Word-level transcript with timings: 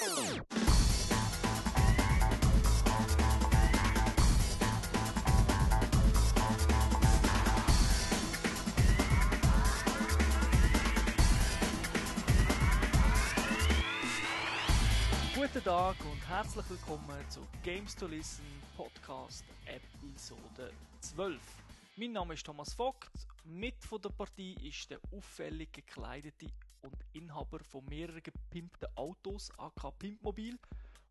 Guten 0.00 0.10
Tag 15.64 15.96
und 16.04 16.28
herzlich 16.28 16.70
willkommen 16.70 17.02
zu 17.28 17.40
Games 17.64 17.96
to 17.96 18.06
Listen 18.06 18.44
Podcast 18.76 19.44
Episode 19.66 20.72
12. 21.00 21.40
Mein 21.96 22.12
Name 22.12 22.34
ist 22.34 22.46
Thomas 22.46 22.72
Vogt. 22.72 23.10
Mit 23.44 23.74
von 23.84 24.00
der 24.00 24.10
Partie 24.10 24.54
ist 24.62 24.90
der 24.90 25.00
auffällig 25.12 25.72
gekleidete 25.72 26.46
und 26.82 26.96
Inhaber 27.12 27.60
von 27.64 27.84
mehreren 27.86 28.22
gepimpten 28.22 28.88
Autos, 28.94 29.50
AK 29.58 29.98
Pimpmobil, 29.98 30.58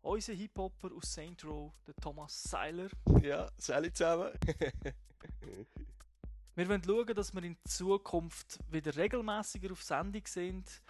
unser 0.02 0.32
Hip-Hopper 0.32 0.90
aus 0.94 1.12
Saint 1.12 1.44
Row, 1.44 1.72
der 1.86 1.94
Thomas 1.96 2.42
Seiler. 2.42 2.88
Ja, 3.22 3.50
salut 3.58 3.96
zusammen. 3.96 4.32
Wir 6.54 6.68
wollen 6.68 6.82
schauen, 6.82 7.14
dass 7.14 7.32
wir 7.32 7.44
in 7.44 7.56
Zukunft 7.64 8.58
wieder 8.68 8.96
regelmäßiger 8.96 9.70
auf 9.70 9.80
Sendung 9.80 10.26
sind 10.26 10.82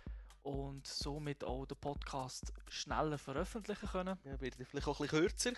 und 0.42 0.87
somit 0.87 1.45
auch 1.45 1.66
den 1.66 1.76
Podcast 1.76 2.54
schneller 2.70 3.18
veröffentlichen 3.18 3.87
können. 3.87 4.18
ja, 4.24 4.40
wird 4.40 4.54
vielleicht 4.54 4.88
auch 4.88 4.98
ein 4.98 5.09
bisschen 5.09 5.20
kürzer. 5.20 5.52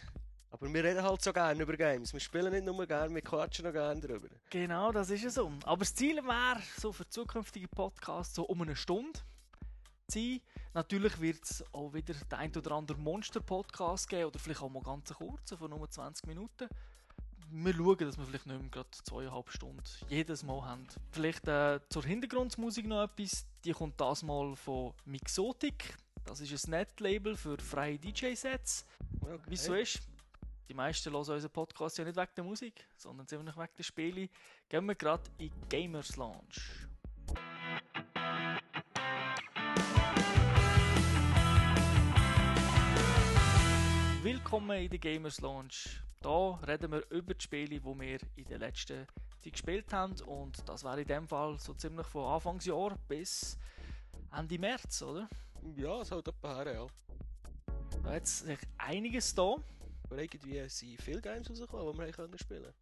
Aber 0.52 0.72
wir 0.72 0.82
reden 0.84 1.02
halt 1.02 1.22
so 1.22 1.32
gerne 1.32 1.62
über 1.62 1.77
Games. 1.77 2.12
Wir 2.12 2.20
spielen 2.20 2.52
nicht 2.52 2.64
nur 2.64 2.84
gerne, 2.86 3.14
wir 3.14 3.22
quatschen 3.22 3.64
noch 3.64 3.72
gerne 3.72 4.00
darüber. 4.00 4.28
Genau, 4.50 4.90
das 4.90 5.10
ist 5.10 5.24
es 5.24 5.34
so. 5.34 5.52
Aber 5.64 5.78
das 5.78 5.95
Ziel 5.95 6.16
wäre, 6.16 6.60
so 6.76 6.92
für 6.92 7.09
zukünftige 7.09 7.68
Podcasts, 7.68 8.34
so 8.34 8.45
um 8.45 8.62
eine 8.62 8.74
Stunde 8.74 9.20
zu 10.09 10.18
sein. 10.18 10.40
Natürlich 10.74 11.20
wird 11.20 11.45
es 11.45 11.64
auch 11.73 11.92
wieder 11.95 12.14
den 12.14 12.38
ein 12.38 12.56
oder 12.56 12.73
anderen 12.73 13.02
Monster-Podcast 13.02 14.09
geben 14.09 14.26
oder 14.26 14.38
vielleicht 14.38 14.62
auch 14.62 14.68
mal 14.68 14.82
ganz 14.82 15.12
kurz, 15.15 15.54
von 15.54 15.70
nur 15.70 15.88
20 15.88 16.26
Minuten. 16.26 16.68
Wir 17.52 17.74
schauen, 17.74 17.98
dass 17.98 18.18
wir 18.18 18.24
vielleicht 18.26 18.46
nicht 18.46 18.60
mehr 18.60 18.70
gerade 18.70 18.90
zweieinhalb 18.90 19.51
Stunden 19.51 19.82
jedes 20.09 20.45
Mal 20.45 20.64
haben. 20.64 20.87
Vielleicht 21.10 21.48
äh, 21.48 21.80
zur 21.88 22.04
Hintergrundmusik 22.04 22.87
noch 22.87 23.04
etwas. 23.04 23.46
Die 23.64 23.73
kommt 23.73 24.01
das 24.01 24.23
mal 24.23 24.54
von 24.54 24.95
Mixotic. 25.04 25.96
Das 26.24 26.40
ist 26.40 26.68
ein 26.68 26.70
Netlabel 26.70 27.37
für 27.37 27.59
freie 27.59 27.98
DJ-Sets. 27.98 28.87
Okay. 29.20 29.38
Wie 29.48 29.54
es 29.54 29.64
so 29.64 29.74
ist, 29.74 30.01
die 30.71 30.74
meisten 30.74 31.13
hören 31.13 31.29
unseren 31.29 31.51
Podcast 31.51 31.99
ja 31.99 32.04
nicht 32.04 32.16
wegen 32.16 32.30
der 32.37 32.45
Musik, 32.45 32.87
sondern 32.96 33.26
ziemlich 33.26 33.57
wegen 33.57 33.73
der 33.76 33.82
Spiele. 33.82 34.29
Gehen 34.68 34.87
wir 34.87 34.95
gerade 34.95 35.24
in 35.38 35.51
Gamers 35.68 36.15
Lounge. 36.15 36.87
Willkommen 44.23 44.79
in 44.79 44.91
der 44.91 45.01
Gamers 45.01 45.41
Lounge. 45.41 45.74
Hier 46.23 46.60
reden 46.65 46.93
wir 46.93 47.10
über 47.10 47.35
die 47.35 47.43
Spiele, 47.43 47.80
die 47.80 47.85
wir 47.85 48.21
in 48.37 48.45
der 48.45 48.59
letzten 48.60 49.09
Zeit 49.43 49.52
gespielt 49.52 49.93
haben. 49.93 50.21
Und 50.21 50.68
das 50.68 50.85
wäre 50.85 51.01
in 51.01 51.09
dem 51.09 51.26
Fall 51.26 51.59
so 51.59 51.74
ziemlich 51.74 52.07
von 52.07 52.26
Anfangsjahr 52.26 52.96
bis 53.09 53.59
Ende 54.32 54.57
März, 54.57 55.02
oder? 55.02 55.29
Ja, 55.74 56.01
es 56.01 56.13
haut 56.13 56.29
etwa 56.29 56.63
her, 56.63 56.73
ja. 56.73 56.87
Da 58.04 58.13
hat 58.13 58.29
sich 58.29 58.60
einiges 58.79 59.35
da. 59.35 59.57
Aber 60.11 60.21
irgendwie 60.21 60.69
sind 60.69 61.01
viele 61.01 61.21
Games 61.21 61.49
rausgekommen, 61.49 61.95
die 61.95 62.01
wir 62.01 62.13
können 62.13 62.39
spielen 62.39 62.75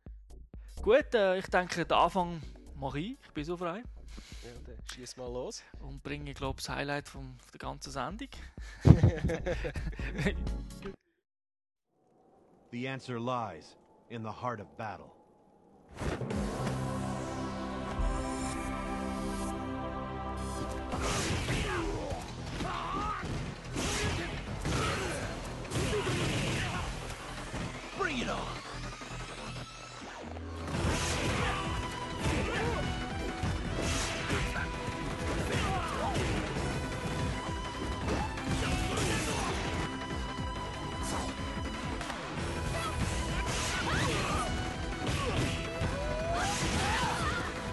Gut, 0.80 1.14
äh, 1.14 1.38
ich 1.38 1.46
denke, 1.46 1.84
den 1.84 1.96
Anfang 1.96 2.40
mache 2.74 3.00
ich. 3.00 3.18
Ich 3.22 3.32
bin 3.32 3.44
so 3.44 3.56
frei. 3.56 3.82
Ja, 4.42 4.50
dann 4.64 4.78
schieß 4.92 5.16
mal 5.16 5.30
los. 5.30 5.62
Und 5.80 6.02
bringe, 6.02 6.32
glaube 6.32 6.60
ich, 6.60 6.66
das 6.66 6.74
Highlight 6.74 7.08
von 7.08 7.38
der 7.52 7.58
ganzen 7.58 7.90
Sendung. 7.90 8.28
The 12.70 12.86
answer 12.86 13.18
lies 13.18 13.78
in 14.10 14.22
the 14.22 14.30
heart 14.30 14.60
of 14.60 14.68
battle. 14.76 15.17
On! 28.30 28.58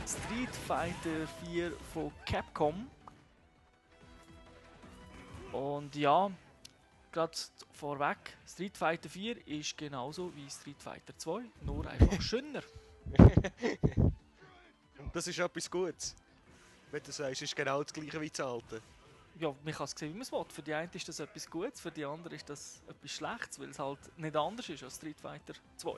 Street 0.07 0.55
Fighter 0.67 1.27
4 1.43 1.71
von 1.93 2.11
Capcom. 2.25 2.87
Und 5.51 5.95
ja, 5.95 6.29
gerade 7.15 7.37
vorweg, 7.71 8.17
Street 8.45 8.77
Fighter 8.77 9.09
4 9.09 9.47
ist 9.47 9.77
genauso 9.77 10.35
wie 10.35 10.49
Street 10.49 10.81
Fighter 10.81 11.17
2, 11.17 11.43
nur 11.61 11.87
einfach 11.87 12.21
schöner. 12.21 12.61
Das 15.13 15.25
ist 15.25 15.39
etwas 15.39 15.71
Gutes. 15.71 16.13
Wenn 16.91 17.01
du 17.01 17.11
sagst, 17.11 17.41
es 17.41 17.41
ist 17.43 17.55
genau 17.55 17.81
das 17.81 17.93
gleiche 17.93 18.19
wie 18.19 18.29
das 18.29 18.39
alte. 18.41 18.81
Ja, 19.39 19.55
man 19.63 19.73
kann 19.73 19.85
es 19.85 19.91
sehen, 19.91 20.09
wie 20.09 20.13
man 20.13 20.21
es 20.23 20.31
will. 20.31 20.45
Für 20.49 20.61
die 20.61 20.73
einen 20.73 20.91
ist 20.93 21.07
das 21.07 21.19
etwas 21.19 21.49
Gutes, 21.49 21.79
für 21.79 21.91
die 21.91 22.03
anderen 22.03 22.35
ist 22.35 22.49
das 22.49 22.81
etwas 22.87 23.11
Schlechtes, 23.11 23.59
weil 23.59 23.69
es 23.69 23.79
halt 23.79 23.99
nicht 24.17 24.35
anders 24.35 24.67
ist 24.67 24.83
als 24.83 24.97
Street 24.97 25.19
Fighter 25.19 25.53
2. 25.77 25.97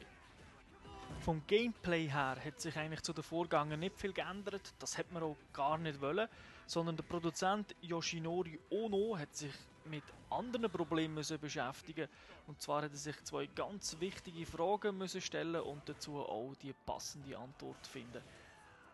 Vom 1.28 1.46
Gameplay 1.46 2.08
her 2.08 2.38
hat 2.42 2.62
sich 2.62 2.78
eigentlich 2.78 3.02
zu 3.02 3.12
den 3.12 3.22
Vorgängern 3.22 3.82
nicht 3.82 4.00
viel 4.00 4.14
geändert. 4.14 4.74
Das 4.80 4.98
hätte 4.98 5.14
man 5.14 5.24
auch 5.24 5.36
gar 5.52 5.78
nicht 5.78 6.00
wollen. 6.00 6.30
Sondern 6.68 6.96
der 6.96 7.04
Produzent 7.04 7.76
Yoshinori 7.82 8.58
Ono 8.70 9.18
hat 9.18 9.36
sich 9.36 9.52
mit 9.84 10.06
anderen 10.30 10.72
Problemen 10.72 11.16
müssen 11.16 11.38
beschäftigen 11.38 12.08
Und 12.48 12.62
zwar 12.62 12.84
hat 12.84 12.94
er 12.94 12.98
sich 12.98 13.22
zwei 13.26 13.46
ganz 13.48 14.00
wichtige 14.00 14.46
Fragen 14.46 14.98
müssen 14.98 15.20
stellen 15.20 15.60
und 15.60 15.90
dazu 15.90 16.16
auch 16.16 16.56
die 16.62 16.72
passende 16.86 17.38
Antwort 17.38 17.86
finden. 17.86 18.24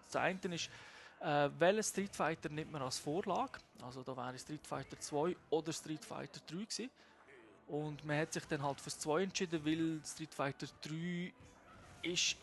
Das 0.07 0.16
eine 0.16 0.55
ist, 0.55 0.72
äh, 1.19 1.51
welchen 1.59 1.83
Street 1.83 2.16
Fighter 2.16 2.49
nimmt 2.49 2.72
man 2.72 2.81
als 2.81 2.97
Vorlage? 2.97 3.59
Also 3.83 4.01
da 4.01 4.17
wäre 4.17 4.39
Street 4.39 4.66
Fighter 4.66 4.99
2 4.99 5.38
oder 5.51 5.72
Street 5.72 6.03
Fighter 6.03 6.41
3 6.47 6.55
gewesen. 6.55 6.89
Und 7.67 8.03
man 8.03 8.17
hat 8.17 8.33
sich 8.33 8.45
dann 8.45 8.63
halt 8.63 8.81
fürs 8.81 8.97
2 8.97 9.22
entschieden, 9.22 9.63
weil 9.63 10.01
Street 10.03 10.33
Fighter 10.33 10.66
3 10.81 11.31
ist 12.03 12.36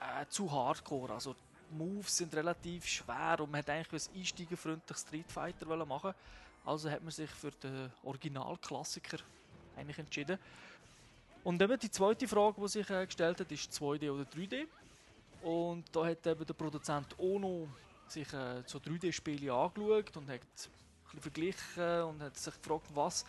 äh, 0.00 0.26
zu 0.28 0.50
hardcore. 0.50 1.14
Also 1.14 1.34
die 1.70 1.76
Moves 1.76 2.16
sind 2.16 2.34
relativ 2.34 2.86
schwer 2.86 3.38
und 3.40 3.50
man 3.50 3.60
hat 3.60 3.70
eigentlich 3.70 4.08
ein 4.08 4.18
einsteigerfreundliches 4.18 5.02
Street 5.02 5.30
Fighter 5.30 5.86
machen. 5.86 6.14
Also 6.64 6.90
hat 6.90 7.02
man 7.02 7.10
sich 7.10 7.30
für 7.30 7.50
den 7.50 7.90
Originalklassiker 8.04 9.18
eigentlich 9.76 9.98
entschieden. 9.98 10.38
Und 11.44 11.60
eben 11.60 11.78
die 11.78 11.90
zweite 11.90 12.28
Frage, 12.28 12.60
die 12.60 12.68
sich 12.68 12.88
äh, 12.90 13.04
gestellt 13.04 13.40
hat, 13.40 13.50
ist 13.50 13.72
2D 13.72 14.10
oder 14.10 14.22
3D. 14.22 14.66
Und 15.42 15.84
da 15.92 16.06
hat 16.06 16.26
eben 16.26 16.46
der 16.46 16.54
Produzent 16.54 17.18
Ono 17.18 17.68
sich 18.06 18.32
äh, 18.32 18.62
so 18.66 18.78
3D-Spiele 18.78 19.52
angeschaut 19.52 20.16
und 20.16 20.28
hat 20.28 20.40
ein 21.12 21.20
verglichen 21.20 22.02
und 22.02 22.22
hat 22.22 22.36
sich 22.36 22.54
gefragt, 22.54 22.86
was 22.94 23.24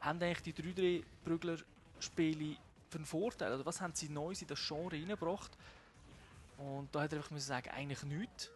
haben 0.00 0.22
eigentlich 0.22 0.42
die 0.42 0.52
3D-Prügler-Spiele 0.52 2.56
für 2.94 2.98
einen 2.98 3.06
Vorteil? 3.06 3.52
Oder 3.52 3.66
was 3.66 3.80
haben 3.80 3.94
sie 3.94 4.08
Neues 4.08 4.40
in 4.40 4.48
das 4.48 4.60
Genre 4.66 4.92
reingebracht? 4.94 5.50
Und 6.56 6.94
da 6.94 7.02
hat 7.02 7.12
er 7.12 7.18
einfach 7.18 7.32
müssen 7.32 7.48
sagen, 7.48 7.68
eigentlich 7.70 8.02
nichts. 8.04 8.50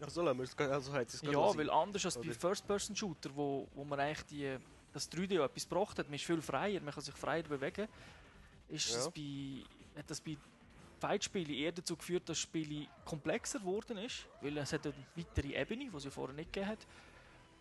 Also, 0.00 0.22
lassen 0.22 0.38
wir 0.38 0.44
es, 0.44 0.58
also 0.58 0.92
hat 0.92 1.08
es 1.08 1.22
Ja, 1.22 1.56
weil 1.56 1.70
anders 1.70 2.04
als 2.04 2.18
bei? 2.20 2.32
First-Person-Shooter, 2.32 3.30
wo, 3.34 3.68
wo 3.74 3.84
man 3.84 4.00
eigentlich 4.00 4.26
die, 4.26 4.56
das 4.92 5.10
3D 5.10 5.40
auch 5.40 5.44
etwas 5.44 5.68
gebracht 5.68 5.98
hat, 5.98 6.06
man 6.06 6.14
ist 6.16 6.24
viel 6.24 6.42
freier, 6.42 6.80
man 6.80 6.92
kann 6.92 7.02
sich 7.02 7.14
freier 7.14 7.44
bewegen, 7.44 7.88
ist 8.68 8.90
Ja. 8.90 8.98
es 8.98 9.10
bei, 9.10 9.62
hat 9.96 10.10
das 10.10 10.20
bei 10.20 10.36
Fightspielen 11.00 11.50
eher 11.54 11.72
dazu 11.72 11.96
geführt, 11.96 12.28
dass 12.28 12.36
das 12.36 12.40
Spiel 12.40 12.88
komplexer 13.04 13.60
geworden 13.60 13.96
ist, 13.98 14.26
weil 14.40 14.58
es 14.58 14.72
hat 14.72 14.84
eine 14.86 14.94
weitere 15.14 15.58
Ebene, 15.58 15.88
die 15.90 15.96
es 15.96 16.04
ja 16.04 16.10
vorher 16.10 16.34
nicht 16.34 16.52
gegeben 16.52 16.70
hat. 16.72 16.86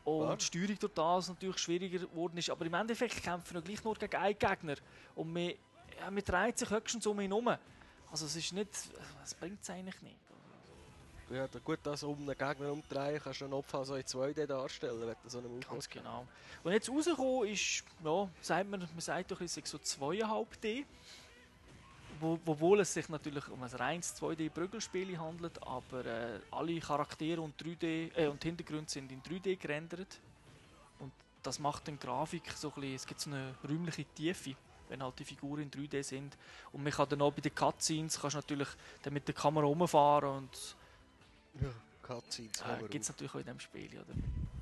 Und 0.05 0.19
Klar. 0.19 0.37
die 0.37 0.45
Steuerung 0.45 0.79
durch 0.79 0.93
das 0.93 1.29
natürlich 1.29 1.57
schwieriger 1.57 1.99
geworden 1.99 2.37
ist. 2.37 2.49
Aber 2.51 2.65
im 2.65 2.73
Endeffekt 2.75 3.23
kämpfen 3.23 3.55
wir 3.55 3.61
gleich 3.61 3.83
nur 3.83 3.95
gegen 3.95 4.15
einen 4.15 4.37
Gegner. 4.37 4.75
Und 5.15 5.33
man, 5.33 5.49
ja, 5.99 6.11
man 6.11 6.23
dreht 6.23 6.59
sich 6.59 6.69
höchstens 6.69 7.07
um 7.07 7.19
ihn 7.19 7.31
herum. 7.31 7.57
Also 8.11 8.27
es 8.27 8.35
ist 8.35 8.53
nicht, 8.53 8.69
es 9.23 9.33
bringt 9.33 9.61
es 9.61 9.69
eigentlich 9.69 9.99
nicht. 10.03 10.15
Ja, 11.31 11.47
da 11.47 11.57
gut, 11.57 11.79
das 11.81 12.03
um 12.03 12.17
einen 12.17 12.37
Gegner 12.37 12.71
umdrehen, 12.71 13.19
kannst 13.21 13.41
du 13.41 13.45
einen 13.45 13.55
Opfer 13.55 13.83
so 13.83 13.95
in 13.95 14.03
2D 14.03 14.45
darstellen, 14.45 15.01
wenn 15.01 15.15
du 15.23 15.29
so 15.29 15.39
einen 15.39 15.49
Move 15.49 15.59
Ganz 15.61 15.85
hast. 15.85 15.89
genau. 15.89 16.27
Und 16.63 16.71
jetzt 16.71 16.87
rausgekommen 16.87 17.49
ist, 17.49 17.83
ja, 18.03 18.29
sagt 18.41 18.69
man, 18.69 18.79
man 18.79 18.99
sagt 18.99 19.31
doch, 19.31 19.41
es 19.41 19.57
ist 19.57 19.67
so 19.67 19.79
2,5D. 19.79 20.85
Wo, 22.19 22.39
obwohl 22.45 22.79
es 22.79 22.93
sich 22.93 23.09
natürlich 23.09 23.47
um 23.49 23.61
ein 23.63 23.69
reines 23.71 24.15
2D-Prügelspiel 24.21 25.17
handelt, 25.17 25.61
aber 25.65 26.05
äh, 26.05 26.39
alle 26.51 26.79
Charaktere 26.79 27.41
und, 27.41 27.61
3D, 27.61 28.11
äh, 28.15 28.27
und 28.27 28.43
Hintergründe 28.43 28.89
sind 28.89 29.11
in 29.11 29.21
3D 29.21 29.57
gerendert. 29.57 30.19
Und 30.99 31.11
das 31.43 31.59
macht 31.59 31.87
den 31.87 31.99
Grafik 31.99 32.43
so 32.55 32.69
ein 32.69 32.73
bisschen, 32.75 32.95
es 32.95 33.05
gibt 33.07 33.19
so 33.19 33.29
eine 33.29 33.53
räumliche 33.67 34.05
Tiefe, 34.15 34.55
wenn 34.89 35.01
halt 35.03 35.17
die 35.19 35.25
Figuren 35.25 35.63
in 35.63 35.71
3D 35.71 36.03
sind. 36.03 36.37
Und 36.71 36.83
man 36.83 36.93
kann 36.93 37.09
dann 37.09 37.21
auch 37.21 37.31
bei 37.33 37.41
den 37.41 37.53
Cutscenes, 37.53 38.19
kannst 38.19 38.35
natürlich 38.35 38.69
dann 39.03 39.13
mit 39.13 39.27
der 39.27 39.35
Kamera 39.35 39.65
rumfahren 39.65 40.29
und 40.29 40.75
Ja, 41.61 41.69
Cutscenes. 42.01 42.61
äh, 42.61 42.87
gibt 42.87 43.03
es 43.03 43.09
natürlich 43.09 43.33
auch 43.33 43.39
in 43.39 43.45
dem 43.45 43.59
Spiel, 43.59 43.89
oder? 43.93 44.13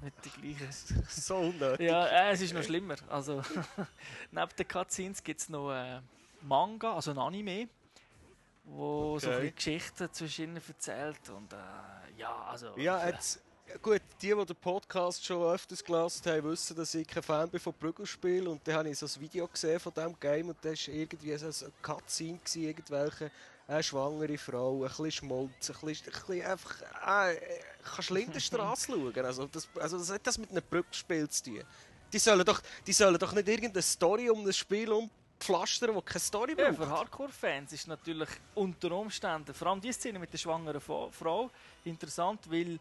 Nicht 0.01 0.15
die 0.25 0.53
gleichen. 0.55 1.03
so 1.09 1.37
unnötig. 1.37 1.87
Ja, 1.87 2.05
äh, 2.07 2.31
es 2.31 2.41
ist 2.41 2.53
noch 2.53 2.63
schlimmer. 2.63 2.95
Also, 3.09 3.41
neben 4.31 4.51
den 4.57 4.67
Cutscenes 4.67 5.23
gibt 5.23 5.39
es 5.41 5.49
noch 5.49 5.71
äh, 5.71 5.99
Manga, 6.43 6.93
also 6.95 7.11
ein 7.11 7.17
Anime, 7.17 7.67
wo 8.65 9.17
so 9.19 9.27
ein 9.29 9.33
Okay. 9.33 9.41
bisschen 9.41 9.55
Geschichten 9.55 10.09
zwischen 10.13 10.43
ihnen 10.43 10.61
erzählt. 10.67 11.29
Und 11.29 11.51
äh, 11.53 11.57
ja, 12.17 12.43
also. 12.45 12.77
Ja, 12.77 13.07
jetzt, 13.07 13.41
gut, 13.81 14.01
die, 14.21 14.27
die 14.33 14.45
den 14.45 14.55
Podcast 14.55 15.25
schon 15.25 15.41
öfters 15.43 15.83
gelassen 15.83 16.31
haben, 16.31 16.43
wissen, 16.49 16.75
dass 16.75 16.93
ich 16.93 17.07
kein 17.07 17.23
Fan 17.23 17.49
bin 17.49 17.59
von 17.59 17.73
Prügelspielen. 17.73 18.47
Und 18.47 18.67
dann 18.67 18.75
habe 18.75 18.89
ich 18.89 18.97
so 18.97 19.05
ein 19.05 19.21
Video 19.21 19.47
gesehen 19.47 19.79
von 19.79 19.93
diesem 19.93 20.19
Game 20.19 20.49
und 20.49 20.57
da 20.61 20.69
war 20.69 20.87
irgendwie 20.87 21.37
so 21.37 21.65
ein 21.65 21.71
Cutscene, 21.81 22.37
gewesen, 22.39 22.63
irgendwelche 22.63 23.31
eine 23.65 23.81
schwangere 23.81 24.37
Frau, 24.37 24.83
ein 24.83 24.89
bisschen 24.89 25.11
Schmolz, 25.11 25.69
ein 25.69 25.87
bisschen, 25.87 26.13
ein 26.13 26.19
bisschen 26.27 26.45
einfach... 26.45 26.81
Äh, 26.81 27.39
kannst 27.95 28.09
du 28.09 28.13
Lindenstraße 28.15 28.87
schauen? 28.91 29.25
Also 29.25 29.47
das, 29.47 29.69
also 29.79 29.97
das 29.97 30.09
hat 30.11 30.27
das 30.27 30.37
mit 30.37 30.51
einem 30.51 30.63
Prügelspiel 30.63 31.29
zu 31.29 31.43
tun. 31.45 31.63
Die 32.11 32.19
sollen 32.19 32.45
doch, 32.45 32.61
die 32.85 32.93
sollen 32.93 33.17
doch 33.17 33.31
nicht 33.31 33.47
irgendeine 33.47 33.81
Story 33.81 34.29
um 34.29 34.45
das 34.45 34.57
Spiel 34.57 34.91
umpflastern, 35.43 35.93
das 35.95 36.05
keine 36.05 36.19
Story 36.19 36.55
Ja, 36.57 36.71
braucht. 36.71 36.77
für 36.77 36.89
Hardcore-Fans 36.89 37.73
ist 37.73 37.87
natürlich 37.87 38.29
unter 38.55 38.91
Umständen, 38.91 39.53
vor 39.53 39.67
allem 39.67 39.81
die 39.81 39.91
Szene 39.91 40.19
mit 40.19 40.31
der 40.31 40.37
schwangeren 40.37 40.81
Frau, 40.81 41.49
interessant, 41.83 42.49
weil 42.49 42.79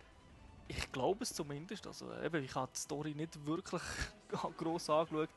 ich 0.69 0.93
glaube 0.93 1.25
es 1.25 1.35
zumindest, 1.35 1.87
also 1.87 2.13
eben, 2.23 2.45
ich 2.45 2.55
habe 2.55 2.71
die 2.75 2.81
Story 2.81 3.15
nicht 3.15 3.45
wirklich 3.47 3.83
gross 4.57 4.89
angeschaut, 4.89 5.31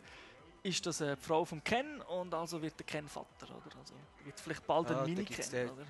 ist 0.64 0.86
das 0.86 1.02
eine 1.02 1.18
Frau 1.18 1.46
von 1.46 1.64
Ken 1.64 2.02
und 2.02 2.34
also 2.34 2.62
wird 2.62 2.78
der 2.80 2.86
Ken 2.86 3.08
Vater, 3.08 3.48
oder? 3.48 3.78
Also 3.78 3.94
gibt 4.24 4.40
vielleicht 4.40 4.66
bald 4.66 4.90
Ah, 4.90 5.06
gibt's 5.06 5.52
Mini-Ken, 5.52 5.70
oder? 5.70 5.86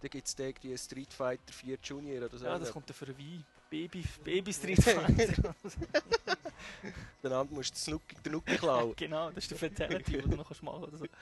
Da 0.00 0.08
gibt 0.08 0.26
es 0.26 0.38
irgendwie 0.38 0.76
Street 0.76 1.12
Fighter 1.14 1.52
4 1.52 1.78
Junior 1.82 2.26
oder 2.26 2.36
so. 2.36 2.44
Ja, 2.44 2.58
das 2.58 2.72
kommt 2.72 2.88
dann 2.90 2.94
für 2.94 3.06
ein 3.06 3.16
Wein. 3.18 3.44
Baby, 3.70 4.04
Baby 4.24 4.52
Street 4.52 4.82
Fighter. 4.82 5.54
Dann 7.22 7.48
musst 7.50 7.70
du 7.70 7.74
den 7.74 8.00
Snook- 8.00 8.22
den 8.22 8.32
Nuki 8.32 8.56
klauen. 8.56 8.94
genau, 8.96 9.30
das 9.30 9.44
ist 9.44 9.50
der 9.50 9.58
Fatality, 9.58 10.12
den 10.12 10.30
du 10.30 10.36
noch 10.36 10.46
kannst 10.46 10.62
machen 10.62 10.84
oder 10.84 10.98
so. 10.98 11.06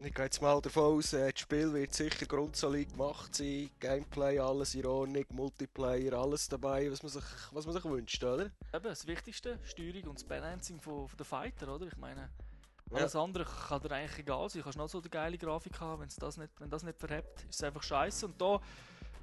Ich 0.00 0.14
gehe 0.14 0.24
jetzt 0.26 0.40
mal 0.40 0.60
davon 0.60 0.98
aus, 0.98 1.12
äh, 1.12 1.32
das 1.32 1.40
Spiel 1.40 1.72
wird 1.72 1.92
sicher 1.92 2.24
grundsolid 2.24 2.92
gemacht 2.92 3.34
sein. 3.34 3.68
Gameplay, 3.80 4.38
alles 4.38 4.74
in 4.76 4.86
Ordnung, 4.86 5.24
Multiplayer, 5.30 6.12
alles 6.12 6.48
dabei, 6.48 6.90
was 6.90 7.02
man 7.02 7.10
sich, 7.10 7.24
was 7.50 7.66
man 7.66 7.74
sich 7.74 7.84
wünscht, 7.84 8.22
oder? 8.22 8.44
Eben, 8.44 8.84
das 8.84 9.06
Wichtigste, 9.08 9.58
Steuerung 9.64 10.10
und 10.10 10.14
das 10.14 10.24
Balancing 10.24 10.80
von, 10.80 11.08
von 11.08 11.16
den 11.16 11.26
Fighter, 11.26 11.74
oder? 11.74 11.86
Ich 11.88 11.96
meine, 11.96 12.30
alles 12.92 13.16
andere 13.16 13.44
kann 13.44 13.82
dir 13.82 13.90
eigentlich 13.90 14.20
egal 14.20 14.48
sein. 14.48 14.60
Du 14.60 14.64
kannst 14.64 14.78
noch 14.78 14.88
so 14.88 15.00
eine 15.00 15.08
geile 15.08 15.36
Grafik 15.36 15.80
haben, 15.80 16.00
wenn's 16.02 16.16
das 16.16 16.36
nicht, 16.36 16.52
wenn 16.60 16.70
das 16.70 16.84
nicht 16.84 16.98
verhebt, 16.98 17.40
ist 17.50 17.56
es 17.56 17.62
einfach 17.64 17.82
scheiße. 17.82 18.26
Und 18.26 18.40
da 18.40 18.60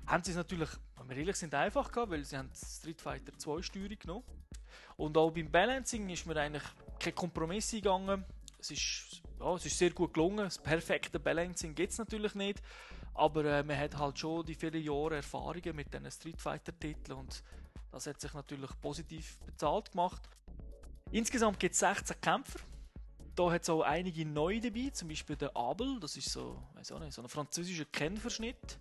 haben 0.07 0.23
sie 0.23 0.31
es 0.31 0.37
natürlich, 0.37 0.69
wenn 0.97 1.09
wir 1.09 1.17
ehrlich 1.17 1.35
sind, 1.35 1.53
einfach 1.53 1.91
gehabt, 1.91 2.11
weil 2.11 2.23
sie 2.23 2.37
haben 2.37 2.49
Street 2.53 3.01
Fighter 3.01 3.37
2 3.37 3.61
Steuerung 3.61 3.99
genommen. 3.99 4.23
Und 4.97 5.17
auch 5.17 5.31
beim 5.31 5.51
Balancing 5.51 6.09
ist 6.09 6.25
mir 6.25 6.37
eigentlich 6.37 6.63
kein 6.99 7.15
Kompromiss 7.15 7.73
eingegangen. 7.73 8.23
Es 8.59 8.71
ist, 8.71 9.21
ja, 9.39 9.53
es 9.55 9.65
ist 9.65 9.77
sehr 9.77 9.91
gut 9.91 10.13
gelungen. 10.13 10.45
Das 10.45 10.57
perfekte 10.57 11.19
Balancing 11.19 11.75
gibt 11.75 11.91
es 11.91 11.97
natürlich 11.97 12.35
nicht. 12.35 12.61
Aber 13.13 13.45
äh, 13.45 13.63
man 13.63 13.77
hat 13.77 13.97
halt 13.97 14.19
schon 14.19 14.45
die 14.45 14.55
vielen 14.55 14.81
Jahre 14.81 15.17
Erfahrungen 15.17 15.75
mit 15.75 15.93
diesen 15.93 16.11
Street 16.11 16.41
Fighter-Titeln 16.41 17.17
und 17.17 17.43
das 17.91 18.07
hat 18.07 18.19
sich 18.19 18.33
natürlich 18.33 18.69
positiv 18.81 19.39
bezahlt 19.45 19.91
gemacht. 19.91 20.21
Insgesamt 21.11 21.59
gibt 21.61 21.73
es 21.73 21.79
16 21.79 22.19
Kämpfer. 22.19 22.59
Da 23.35 23.51
hat 23.51 23.63
es 23.63 23.69
auch 23.69 23.83
einige 23.83 24.25
neue 24.25 24.59
dabei, 24.59 24.89
zum 24.89 25.07
Beispiel 25.07 25.37
der 25.37 25.55
Abel, 25.55 25.97
das 26.01 26.17
ist 26.17 26.29
so, 26.29 26.61
weiß 26.73 26.91
auch 26.91 26.99
nicht, 26.99 27.13
so 27.13 27.21
ein 27.21 27.29
französischer 27.29 27.85
Kennverschnitt. 27.85 28.79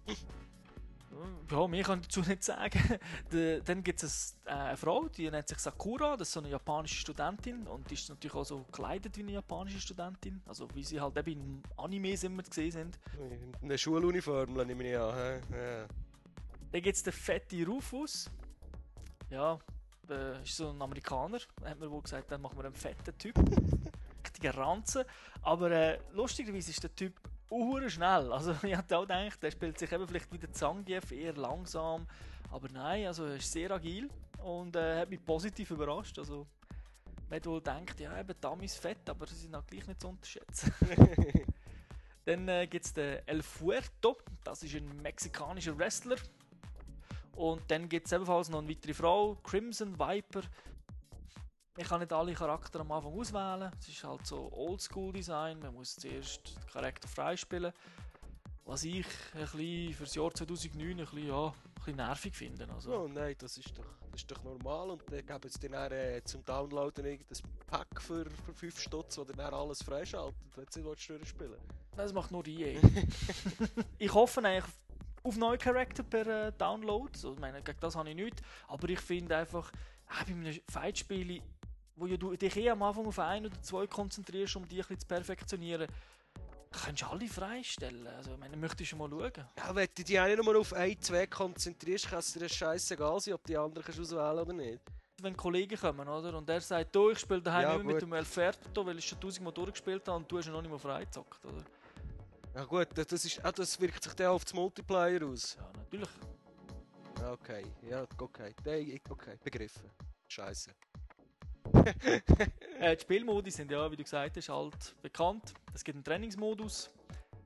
Ja, 1.51 1.67
mehr 1.67 1.83
kann 1.83 2.01
ich 2.01 2.09
dazu 2.09 2.21
nicht 2.21 2.43
sagen. 2.43 2.99
Dann 3.65 3.83
gibt 3.83 4.03
es 4.03 4.37
äh, 4.45 4.51
eine 4.51 4.77
Frau, 4.77 5.09
die 5.09 5.31
nennt 5.31 5.49
sich 5.49 5.59
Sakura, 5.59 6.17
das 6.17 6.29
ist 6.29 6.35
so 6.35 6.41
eine 6.41 6.51
japanische 6.51 6.97
Studentin 6.97 7.67
und 7.67 7.91
die 7.91 7.95
ist 7.95 8.09
natürlich 8.09 8.35
auch 8.35 8.45
so 8.45 8.63
gekleidet 8.65 9.17
wie 9.17 9.23
eine 9.23 9.33
japanische 9.33 9.81
Studentin, 9.81 10.43
also 10.47 10.69
wie 10.75 10.85
sie 10.85 11.01
halt 11.01 11.17
eben 11.19 11.31
in 11.31 11.63
Animes 11.77 12.25
immer 12.25 12.43
gesehen 12.43 12.71
sind. 12.71 12.99
Eine 13.63 13.79
Schuluniform, 13.79 14.55
nehme 14.67 14.89
ich 14.89 14.97
an. 14.99 15.43
Ja. 15.53 15.87
Dann 16.73 16.83
gibt 16.83 16.97
es 16.97 17.03
den 17.03 17.13
fette 17.13 17.65
Rufus. 17.67 18.31
Ja, 19.31 19.59
äh, 20.11 20.43
ist 20.43 20.57
so 20.57 20.71
ein 20.71 20.83
Amerikaner. 20.83 21.39
Da 21.61 21.71
hat 21.71 21.81
man 21.81 21.91
wohl 21.91 22.03
gesagt, 22.03 22.31
dann 22.31 22.43
machen 22.43 22.59
wir 22.59 22.65
einen 22.65 22.75
fetten 22.75 23.17
Typ. 23.17 23.39
Richtiger 24.25 24.57
Ranzen. 24.57 25.05
Aber 25.43 25.71
äh, 25.71 25.99
lustigerweise 26.13 26.71
ist 26.71 26.83
der 26.83 26.95
Typ 26.95 27.15
uhr 27.51 27.89
schnell. 27.89 28.33
Also 28.33 28.55
ich 28.63 28.77
hatte 28.77 28.99
auch 28.99 29.03
gedacht, 29.03 29.43
der 29.43 29.51
spielt 29.51 29.79
sich 29.79 29.91
eben 29.93 30.07
vielleicht 30.07 30.33
wie 30.33 30.39
der 30.39 30.53
Zangief, 30.53 31.13
eher 31.13 31.35
langsam. 31.35 32.07
Aber 32.51 32.69
nein, 32.69 33.07
also 33.07 33.25
er 33.25 33.37
ist 33.37 33.51
sehr 33.51 33.71
agil 33.71 34.09
und 34.43 34.77
äh, 34.77 35.01
hat 35.01 35.11
mich 35.11 35.25
positiv 35.25 35.71
überrascht. 35.71 36.19
Also 36.19 36.47
man 37.29 37.37
hat 37.37 37.47
wohl 37.47 37.61
denkt, 37.61 37.99
ja 38.01 38.19
eben, 38.19 38.35
Damis 38.41 38.77
fett, 38.77 39.09
aber 39.09 39.27
sie 39.27 39.37
sind 39.37 39.55
auch 39.55 39.67
gleich 39.67 39.87
nicht 39.87 40.01
zu 40.01 40.09
unterschätzen. 40.09 40.73
Dann 42.25 42.49
äh, 42.49 42.67
gibt 42.67 42.87
es 42.87 42.93
den 42.93 43.19
El 43.27 43.43
Fuerto, 43.43 44.17
das 44.45 44.63
ist 44.63 44.75
ein 44.75 45.03
mexikanischer 45.03 45.77
Wrestler. 45.77 46.17
Und 47.37 47.63
dann 47.69 47.89
gibt 47.89 48.07
es 48.07 48.13
ebenfalls 48.13 48.49
noch 48.49 48.61
eine 48.61 48.69
weitere 48.69 48.95
Frau, 48.95 49.35
Crimson 49.43 49.99
Viper. 49.99 50.43
Ich 51.77 51.89
kann 51.89 51.99
nicht 51.99 52.13
alle 52.13 52.33
Charaktere 52.35 52.83
am 52.83 52.93
Anfang 52.93 53.19
auswählen. 53.19 53.73
Es 53.81 53.89
ist 53.89 54.05
halt 54.05 54.25
so 54.25 54.49
Oldschool-Design. 54.53 55.59
Man 55.59 55.75
muss 55.75 55.97
zuerst 55.97 56.57
den 56.57 56.67
Charakter 56.73 57.09
freispielen. 57.09 57.73
Was 58.65 58.85
ich 58.85 59.05
ein 59.35 59.41
bisschen 59.41 59.95
für 59.95 60.05
das 60.05 60.15
Jahr 60.15 60.33
2009 60.33 60.91
ein 60.91 60.97
bisschen, 60.99 61.27
ja, 61.27 61.47
ein 61.49 61.53
bisschen 61.75 61.97
nervig 61.97 62.35
finde. 62.35 62.69
Also, 62.73 62.95
Oh 62.95 63.09
nein, 63.09 63.35
das 63.39 63.59
ist 63.59 63.77
doch, 63.77 63.85
das 64.13 64.21
ist 64.21 64.31
doch 64.31 64.45
normal. 64.45 64.91
Und 64.91 65.03
dann 65.11 65.27
geben 65.27 65.49
sie 65.51 65.59
dir 65.59 65.71
dann, 65.71 65.91
äh, 65.91 66.23
zum 66.25 66.45
Downloaden 66.45 67.05
irgendein 67.05 67.39
Pack 67.67 68.01
für, 68.01 68.25
für 68.25 68.55
5 68.55 68.81
Stutz, 68.81 69.19
wo 69.19 69.25
dann 69.25 69.41
alles 69.53 69.83
freischaltet, 69.83 70.37
wenn 70.55 70.67
du 70.73 70.93
nicht 70.93 71.09
durchspielen 71.11 71.51
willst. 71.51 71.65
Das 71.97 72.13
macht 72.13 72.31
nur 72.31 72.45
die 72.45 72.63
EA. 72.63 72.81
ich 73.99 74.15
hoffe 74.15 74.45
eigentlich 74.45 74.73
auf 75.25 75.37
neue 75.37 75.59
Charakter 75.59 76.05
per 76.05 76.47
äh, 76.47 76.53
Download. 76.53 77.11
Also, 77.13 77.35
ich 77.35 77.41
meine, 77.41 77.61
gegen 77.63 77.81
das 77.81 77.97
habe 77.97 78.09
ich 78.11 78.15
nichts. 78.15 78.43
Aber 78.69 78.89
ich 78.89 79.01
finde 79.01 79.37
einfach, 79.37 79.73
äh, 79.73 80.25
bei 80.25 80.33
einem 80.33 80.61
Fightspiel, 80.69 81.43
wo 81.97 82.07
du 82.07 82.37
dich 82.37 82.57
eh 82.57 82.71
am 82.71 82.83
Anfang 82.83 83.07
auf 83.07 83.19
ein 83.19 83.47
oder 83.47 83.61
zwei 83.63 83.87
konzentrierst, 83.87 84.57
um 84.57 84.67
die 84.69 84.77
ein 84.77 84.79
bisschen 84.81 85.01
zu 85.01 85.07
perfektionieren, 85.07 85.89
kannst 86.71 87.03
du 87.03 87.07
alle 87.07 87.29
freistellen. 87.29 88.07
Also, 88.07 88.33
ich 88.33 88.39
meine, 88.39 88.57
möchtest 88.57 88.93
du 88.93 88.97
mal 88.97 89.09
schauen? 89.09 89.33
Ja, 89.59 89.75
wenn 89.75 89.89
du 89.95 90.05
dich 90.05 90.21
auch 90.21 90.27
nicht 90.27 90.43
nur 90.43 90.59
auf 90.59 90.73
ein, 90.73 91.01
zwei 91.01 91.27
konzentrierst, 91.27 92.09
kann 92.09 92.19
es 92.19 92.33
dir 92.33 92.49
scheißegal 92.49 93.21
sein, 93.21 93.35
ob 93.35 93.45
die 93.45 93.57
anderen 93.57 93.85
kannst 93.85 94.01
auswählen 94.01 94.39
oder 94.39 94.53
nicht. 94.53 94.81
Wenn 95.23 95.37
Kollegen 95.37 95.79
kommen, 95.79 96.09
oder? 96.09 96.37
Und 96.37 96.49
er 96.51 96.61
sagt, 96.61 96.95
du, 96.95 97.11
ich 97.11 97.21
spiele 97.21 97.41
daheim 97.41 97.63
Ja, 97.63 97.77
mehr 97.77 97.85
mit 97.85 98.03
dem 98.03 98.13
Alferto, 98.13 98.85
weil 98.85 98.99
ich 98.99 99.07
schon 99.07 99.21
tausendmal 99.21 99.53
durchgespielt 99.53 100.07
habe 100.09 100.17
und 100.19 100.31
du 100.31 100.39
hast 100.39 100.47
ihn 100.47 100.53
noch 100.53 100.61
nicht 100.61 100.71
mal 100.71 100.79
freizockt, 100.79 101.45
oder? 101.47 101.65
Ja 102.55 102.65
gut, 102.65 102.89
das, 102.95 103.13
ist, 103.13 103.45
ah, 103.45 103.53
das 103.53 103.81
wirkt 103.81 104.03
sich 104.03 104.15
dann 104.15 104.29
auf 104.29 104.45
das 104.45 104.55
Multiplayer 104.55 105.25
aus. 105.27 105.57
Ja, 105.57 105.71
natürlich. 105.77 106.09
Okay, 107.25 107.65
ja, 107.89 108.07
okay. 108.19 108.55
Okay, 109.09 109.39
begriffen. 109.43 109.91
Scheiße. 110.29 110.71
Äh, 112.81 112.97
die 112.97 113.03
Spielmodi 113.03 113.51
sind 113.51 113.71
ja, 113.71 113.91
wie 113.91 113.97
du 113.97 114.03
gesagt 114.03 114.37
hast, 114.37 114.49
halt 114.49 115.01
bekannt. 115.01 115.55
Es 115.73 115.85
gibt 115.85 115.97
einen 115.97 116.05
Trainingsmodus, 116.05 116.91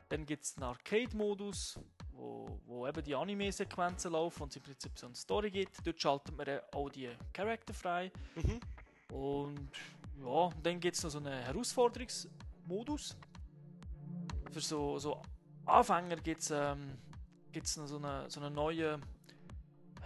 dann 0.09 0.25
gibt 0.25 0.43
es 0.43 0.57
einen 0.57 0.65
Arcade-Modus, 0.65 1.79
wo, 2.13 2.59
wo 2.67 2.87
eben 2.87 3.05
die 3.05 3.15
Anime-Sequenzen 3.15 4.13
laufen 4.13 4.45
und 4.45 4.49
es 4.51 4.57
im 4.57 4.63
Prinzip 4.63 4.99
so 4.99 5.07
eine 5.07 5.15
Story 5.15 5.51
gibt. 5.51 5.87
Dort 5.87 6.01
schaltet 6.01 6.37
man 6.37 6.47
auch 6.73 6.89
die 6.89 7.11
Charakter 7.33 7.75
frei. 7.75 8.11
Mhm. 8.35 8.61
Und 9.15 9.71
ja, 10.25 10.51
dann 10.63 10.81
gibt 10.81 10.97
es 10.97 11.05
noch 11.05 11.11
so 11.11 11.19
einen 11.19 11.43
Herausforderungsmodus. 11.43 13.17
Für 14.51 14.61
so, 14.61 14.99
so 14.99 15.23
Anfänger 15.67 16.17
gibt 16.17 16.41
es 16.41 16.51
ähm, 16.51 16.99
gibt's 17.53 17.77
noch 17.77 17.87
so 17.87 17.97
einen, 17.97 18.29
so 18.31 18.41
einen 18.41 18.55
neuen 18.55 19.03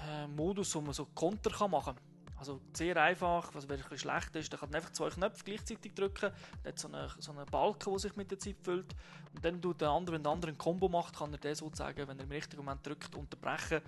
äh, 0.09 0.27
Modus, 0.27 0.75
wo 0.75 0.81
man 0.81 0.93
so 0.93 1.07
Konter 1.07 1.51
kann 1.51 1.71
machen 1.71 1.95
kann. 1.95 2.12
Also 2.39 2.61
sehr 2.73 2.97
einfach, 2.97 3.55
was 3.55 3.69
wer 3.69 3.79
ein 3.79 3.99
schlecht 3.99 4.35
ist, 4.35 4.53
der 4.53 4.59
kann 4.59 4.75
einfach 4.75 4.91
zwei 4.91 5.11
Knöpfe 5.11 5.45
gleichzeitig 5.45 5.95
drücken, 5.95 6.33
dann 6.62 6.73
hat 6.73 6.79
so 6.79 6.89
einen, 6.89 7.09
so 7.19 7.33
einen 7.33 7.47
Balken, 7.47 7.91
der 7.91 7.99
sich 7.99 8.17
mit 8.17 8.31
der 8.31 8.39
Zeit 8.39 8.57
füllt 8.61 8.95
und 9.35 9.45
dann 9.45 9.62
tut 9.62 9.81
der 9.81 9.91
andere, 9.91 10.17
wenn 10.17 10.23
der 10.23 10.33
andere 10.33 10.51
ein 10.51 10.59
Combo 10.59 10.89
macht, 10.89 11.17
kann 11.17 11.33
er 11.33 11.39
den 11.39 11.55
sozusagen, 11.55 12.09
wenn 12.09 12.19
er 12.19 12.25
im 12.25 12.31
richtigen 12.31 12.65
Moment 12.65 12.85
drückt, 12.85 13.15
unterbrechen, 13.15 13.81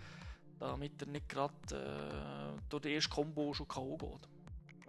damit 0.60 1.02
er 1.02 1.08
nicht 1.08 1.28
gerade 1.28 1.54
äh, 1.72 2.60
durch 2.68 2.82
den 2.82 2.92
ersten 2.92 3.12
Combo 3.12 3.52
schon 3.52 3.66
K.O. 3.66 3.96
geht. 3.96 4.28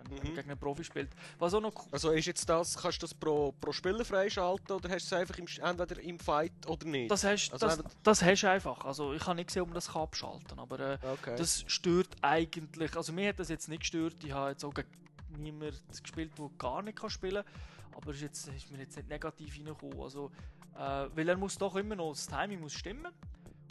Mhm. 0.09 0.35
gegen 0.35 0.49
einen 0.49 0.59
Profi 0.59 0.83
spielt. 0.83 1.09
Was 1.39 1.53
auch 1.53 1.61
noch 1.61 1.87
Also 1.91 2.11
ist 2.11 2.25
jetzt 2.25 2.47
das, 2.47 2.77
kannst 2.77 3.01
du 3.01 3.07
das 3.07 3.13
pro, 3.13 3.51
pro 3.53 3.71
Spieler 3.71 4.05
freischalten 4.05 4.75
oder 4.75 4.89
hast 4.89 5.11
du 5.11 5.15
es 5.15 5.21
einfach 5.21 5.37
im, 5.37 5.47
entweder 5.47 6.01
im 6.01 6.19
Fight 6.19 6.53
oder 6.67 6.85
nicht? 6.85 7.09
das 7.09 7.23
hast, 7.23 7.51
Also 7.53 7.67
das, 7.67 7.83
das 8.03 8.21
hast 8.23 8.43
du 8.43 8.49
einfach. 8.49 8.85
Also 8.85 9.13
ich 9.13 9.25
habe 9.25 9.35
nicht 9.35 9.47
gesehen, 9.47 9.63
ob 9.63 9.69
man 9.69 9.75
das 9.75 9.91
kann 9.91 10.03
abschalten 10.03 10.47
kann, 10.47 10.59
aber 10.59 10.79
äh, 10.79 10.97
okay. 11.13 11.35
das 11.35 11.63
stört 11.67 12.09
eigentlich, 12.21 12.95
also 12.95 13.13
mir 13.13 13.29
hat 13.29 13.39
das 13.39 13.49
jetzt 13.49 13.67
nicht 13.67 13.81
gestört, 13.81 14.15
ich 14.23 14.31
habe 14.31 14.51
jetzt 14.51 14.63
auch 14.63 14.73
gegen 14.73 14.89
niemanden 15.37 15.79
gespielt, 16.01 16.31
der 16.37 16.49
gar 16.57 16.81
nicht 16.81 16.97
kann 16.99 17.09
spielen 17.09 17.43
kann, 17.43 17.97
aber 17.97 18.11
es 18.11 18.17
ist, 18.17 18.21
jetzt, 18.23 18.47
ist 18.49 18.71
mir 18.71 18.79
jetzt 18.79 18.95
nicht 18.95 19.09
negativ 19.09 19.55
reingekommen, 19.57 19.99
also, 20.01 20.31
äh, 20.75 20.79
weil 20.79 21.27
er 21.27 21.37
muss 21.37 21.57
doch 21.57 21.75
immer 21.75 21.95
noch, 21.95 22.11
das 22.11 22.27
Timing 22.27 22.59
muss 22.59 22.73
stimmen 22.73 23.11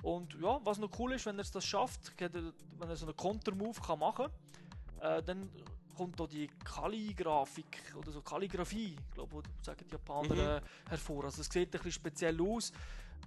und 0.02 0.34
ja, 0.34 0.60
was 0.64 0.78
noch 0.78 0.90
cool 0.98 1.12
ist, 1.12 1.26
wenn 1.26 1.36
er 1.36 1.42
es 1.42 1.50
das 1.50 1.64
schafft, 1.64 2.12
wenn 2.18 2.52
er 2.88 2.96
so 2.96 3.06
einen 3.06 3.16
Konter-Move 3.16 3.80
kann 3.80 3.98
machen 4.00 4.26
äh, 5.00 5.22
dann 5.22 5.48
kommt 5.94 6.18
da 6.20 6.26
die 6.26 6.48
Kalligrafik 6.64 7.80
oder 7.96 8.10
so 8.12 8.20
Kalligrafie, 8.20 8.96
glaube 9.14 9.42
ich, 9.42 9.64
sagen 9.64 9.84
die 9.88 9.92
Japaner, 9.92 10.34
Mhm. 10.34 10.40
äh, 10.40 10.60
hervor. 10.90 11.24
Also 11.24 11.40
es 11.40 11.48
sieht 11.48 11.68
ein 11.68 11.70
bisschen 11.70 11.92
speziell 11.92 12.40
aus. 12.40 12.72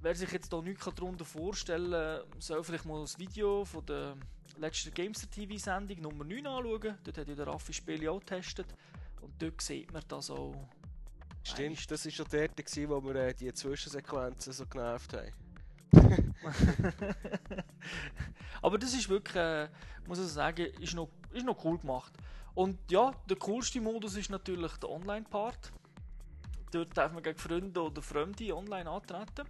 Wer 0.02 0.14
sich 0.16 0.32
jetzt 0.32 0.54
da 0.54 0.62
nichts 0.62 0.86
darunter 0.86 1.26
vorstellen 1.26 1.92
kann, 1.92 2.40
soll 2.42 2.64
vielleicht 2.64 2.86
mal 2.86 3.02
das 3.02 3.18
Video 3.18 3.66
von 3.66 3.84
der 3.86 4.16
letzten 4.58 4.94
Gamester 4.94 5.30
TV-Sendung 5.30 6.02
Nummer 6.02 6.24
9 6.24 6.46
anschauen. 6.46 6.98
Dort 7.04 7.18
hat 7.18 7.28
ja 7.28 7.36
der 7.36 7.48
Raffi 7.48 7.74
Spiele 7.74 8.12
auch 8.12 8.20
getestet. 8.20 8.68
Und 9.22 9.34
dort 9.42 9.60
sieht 9.62 9.92
man 9.92 10.04
das 10.08 10.30
auch. 10.30 10.54
Stimmt, 11.44 11.90
das 11.90 12.06
war 12.06 12.12
schon 12.12 12.26
gewesen, 12.28 12.90
wo 12.90 13.04
wir 13.04 13.16
äh, 13.16 13.34
die 13.34 13.52
Zwischensequenzen 13.54 14.54
so 14.54 14.66
genervt 14.68 15.14
haben. 15.14 15.32
Aber 18.62 18.78
das 18.78 18.94
ist 18.94 19.10
wirklich, 19.10 19.36
äh, 19.36 19.70
muss 20.08 20.20
ich 20.20 20.28
sagen, 20.28 20.68
ist 20.80 20.94
noch, 20.94 21.10
ist 21.32 21.46
noch 21.46 21.64
cool 21.64 21.78
gemacht. 21.78 22.14
Und 22.58 22.80
ja, 22.90 23.12
der 23.30 23.38
coolste 23.38 23.80
Modus 23.80 24.16
ist 24.16 24.32
natürlich 24.32 24.72
der 24.78 24.90
Online-Part. 24.90 25.72
Dort 26.72 26.98
darf 26.98 27.14
man 27.14 27.22
gegen 27.22 27.38
Freunde 27.38 27.84
oder 27.84 28.02
Fremde 28.02 28.58
online 28.58 28.90
antreten. 28.90 29.48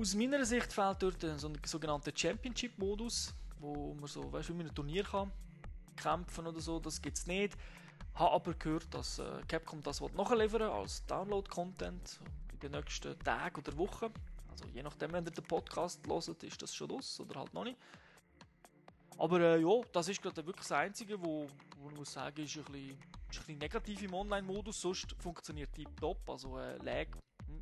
Aus 0.00 0.14
meiner 0.14 0.46
Sicht 0.46 0.72
fehlt 0.72 1.02
dort 1.02 1.20
so 1.38 1.48
ein 1.48 1.58
sogenannter 1.62 2.10
Championship-Modus, 2.16 3.34
wo 3.60 3.92
man 4.00 4.06
so, 4.06 4.32
weißt 4.32 4.48
du, 4.48 4.54
wie 4.54 4.56
man 4.56 4.68
ein 4.68 4.74
Turnier 4.74 5.04
kann 5.04 5.30
kämpfen 5.94 6.46
oder 6.46 6.58
so, 6.58 6.80
das 6.80 7.02
gibt 7.02 7.18
es 7.18 7.26
nicht. 7.26 7.54
Habe 8.14 8.32
aber 8.32 8.54
gehört, 8.54 8.86
dass 8.94 9.18
äh, 9.18 9.42
Capcom 9.46 9.82
das 9.82 10.00
will 10.00 10.08
nachliefern 10.16 10.62
als 10.62 11.04
Download-Content 11.04 12.18
in 12.54 12.60
den 12.60 12.72
nächsten 12.72 13.18
Tagen 13.18 13.60
oder 13.60 13.76
Wochen. 13.76 14.10
Also 14.50 14.64
je 14.72 14.82
nachdem, 14.82 15.12
wenn 15.12 15.26
ihr 15.26 15.32
den 15.32 15.44
Podcast 15.44 16.00
hört, 16.06 16.42
ist 16.44 16.62
das 16.62 16.74
schon 16.74 16.88
los 16.88 17.20
oder 17.20 17.40
halt 17.40 17.52
noch 17.52 17.64
nicht. 17.64 17.76
Aber 19.18 19.40
äh, 19.40 19.60
ja, 19.60 19.80
das 19.92 20.08
ist 20.08 20.20
gerade 20.20 20.44
wirklich 20.44 20.66
das 20.66 20.72
Einzige, 20.72 21.20
wo, 21.22 21.46
wo 21.84 21.90
ich 21.90 21.96
muss 21.96 22.12
sagen, 22.12 22.42
ist 22.42 22.56
ein 22.56 22.64
bisschen, 22.64 22.90
ist 22.90 22.96
ein 22.96 23.28
bisschen 23.28 23.58
negativ 23.58 24.02
im 24.02 24.14
Online-Modus. 24.14 24.80
Sonst 24.80 25.14
funktioniert 25.18 25.70
top, 26.00 26.18
also 26.28 26.58
äh, 26.58 26.78
Lag, 26.78 27.06
hm, 27.46 27.60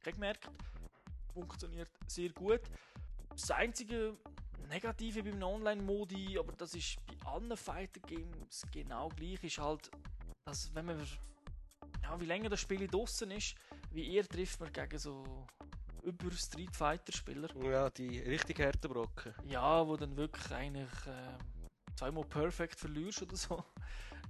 kein 0.00 0.14
gemerkt, 0.14 0.50
funktioniert 1.32 1.88
sehr 2.08 2.30
gut. 2.30 2.62
Das 3.30 3.50
einzige 3.52 4.16
Negative 4.68 5.22
beim 5.22 5.42
Online-Modi, 5.42 6.38
aber 6.38 6.52
das 6.52 6.74
ist 6.74 6.96
bei 7.06 7.26
allen 7.26 7.56
Fighter-Games 7.56 8.66
genau 8.72 9.08
gleich, 9.10 9.42
ist 9.44 9.58
halt, 9.58 9.90
dass 10.44 10.74
wenn 10.74 10.86
man, 10.86 11.06
ja, 12.02 12.20
wie 12.20 12.26
länger 12.26 12.48
das 12.48 12.60
Spiel 12.60 12.88
draußen 12.88 13.30
ist, 13.30 13.54
wie 13.92 14.14
eher 14.14 14.26
trifft 14.26 14.60
man 14.60 14.72
gegen 14.72 14.98
so 14.98 15.46
über 16.02 16.32
Street 16.32 16.74
Fighter-Spieler. 16.74 17.48
Ja, 17.62 17.90
die 17.90 18.18
richtig 18.18 18.58
harten 18.58 18.88
Brocken. 18.90 19.34
Ja, 19.46 19.86
wo 19.86 19.96
dann 19.96 20.16
wirklich 20.16 20.50
eigentlich 20.52 21.06
äh, 21.06 21.38
zweimal 22.02 22.24
perfekt 22.24 22.80
verlierst 22.80 23.22
oder 23.22 23.36
so. 23.36 23.64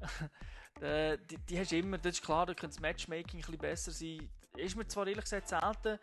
äh, 0.80 1.16
die, 1.30 1.38
die 1.38 1.58
hast 1.58 1.72
du 1.72 1.78
immer, 1.78 1.98
das 1.98 2.14
ist 2.14 2.24
klar, 2.24 2.44
da 2.44 2.54
könnte 2.54 2.76
das 2.76 2.80
Matchmaking 2.80 3.40
ein 3.40 3.42
bisschen 3.42 3.58
besser 3.58 3.90
sein. 3.90 4.28
Ist 4.56 4.76
mir 4.76 4.86
zwar 4.86 5.06
ehrlich 5.06 5.24
gesagt 5.24 5.48
selten 5.48 5.98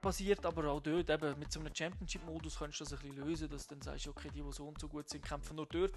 passiert, 0.00 0.44
aber 0.46 0.68
auch 0.68 0.80
dort 0.80 1.10
eben 1.10 1.38
mit 1.38 1.52
so 1.52 1.60
einem 1.60 1.74
Championship-Modus 1.74 2.58
kannst 2.58 2.80
du 2.80 2.84
das 2.84 2.92
ein 2.94 2.98
bisschen 3.00 3.16
lösen, 3.16 3.48
dass 3.50 3.66
du 3.66 3.74
dann 3.74 3.82
sagst, 3.82 4.08
okay, 4.08 4.30
die, 4.34 4.42
die 4.42 4.52
so 4.52 4.66
und 4.66 4.80
so 4.80 4.88
gut 4.88 5.08
sind, 5.08 5.24
kämpfen 5.24 5.56
nur 5.56 5.66
dort. 5.66 5.92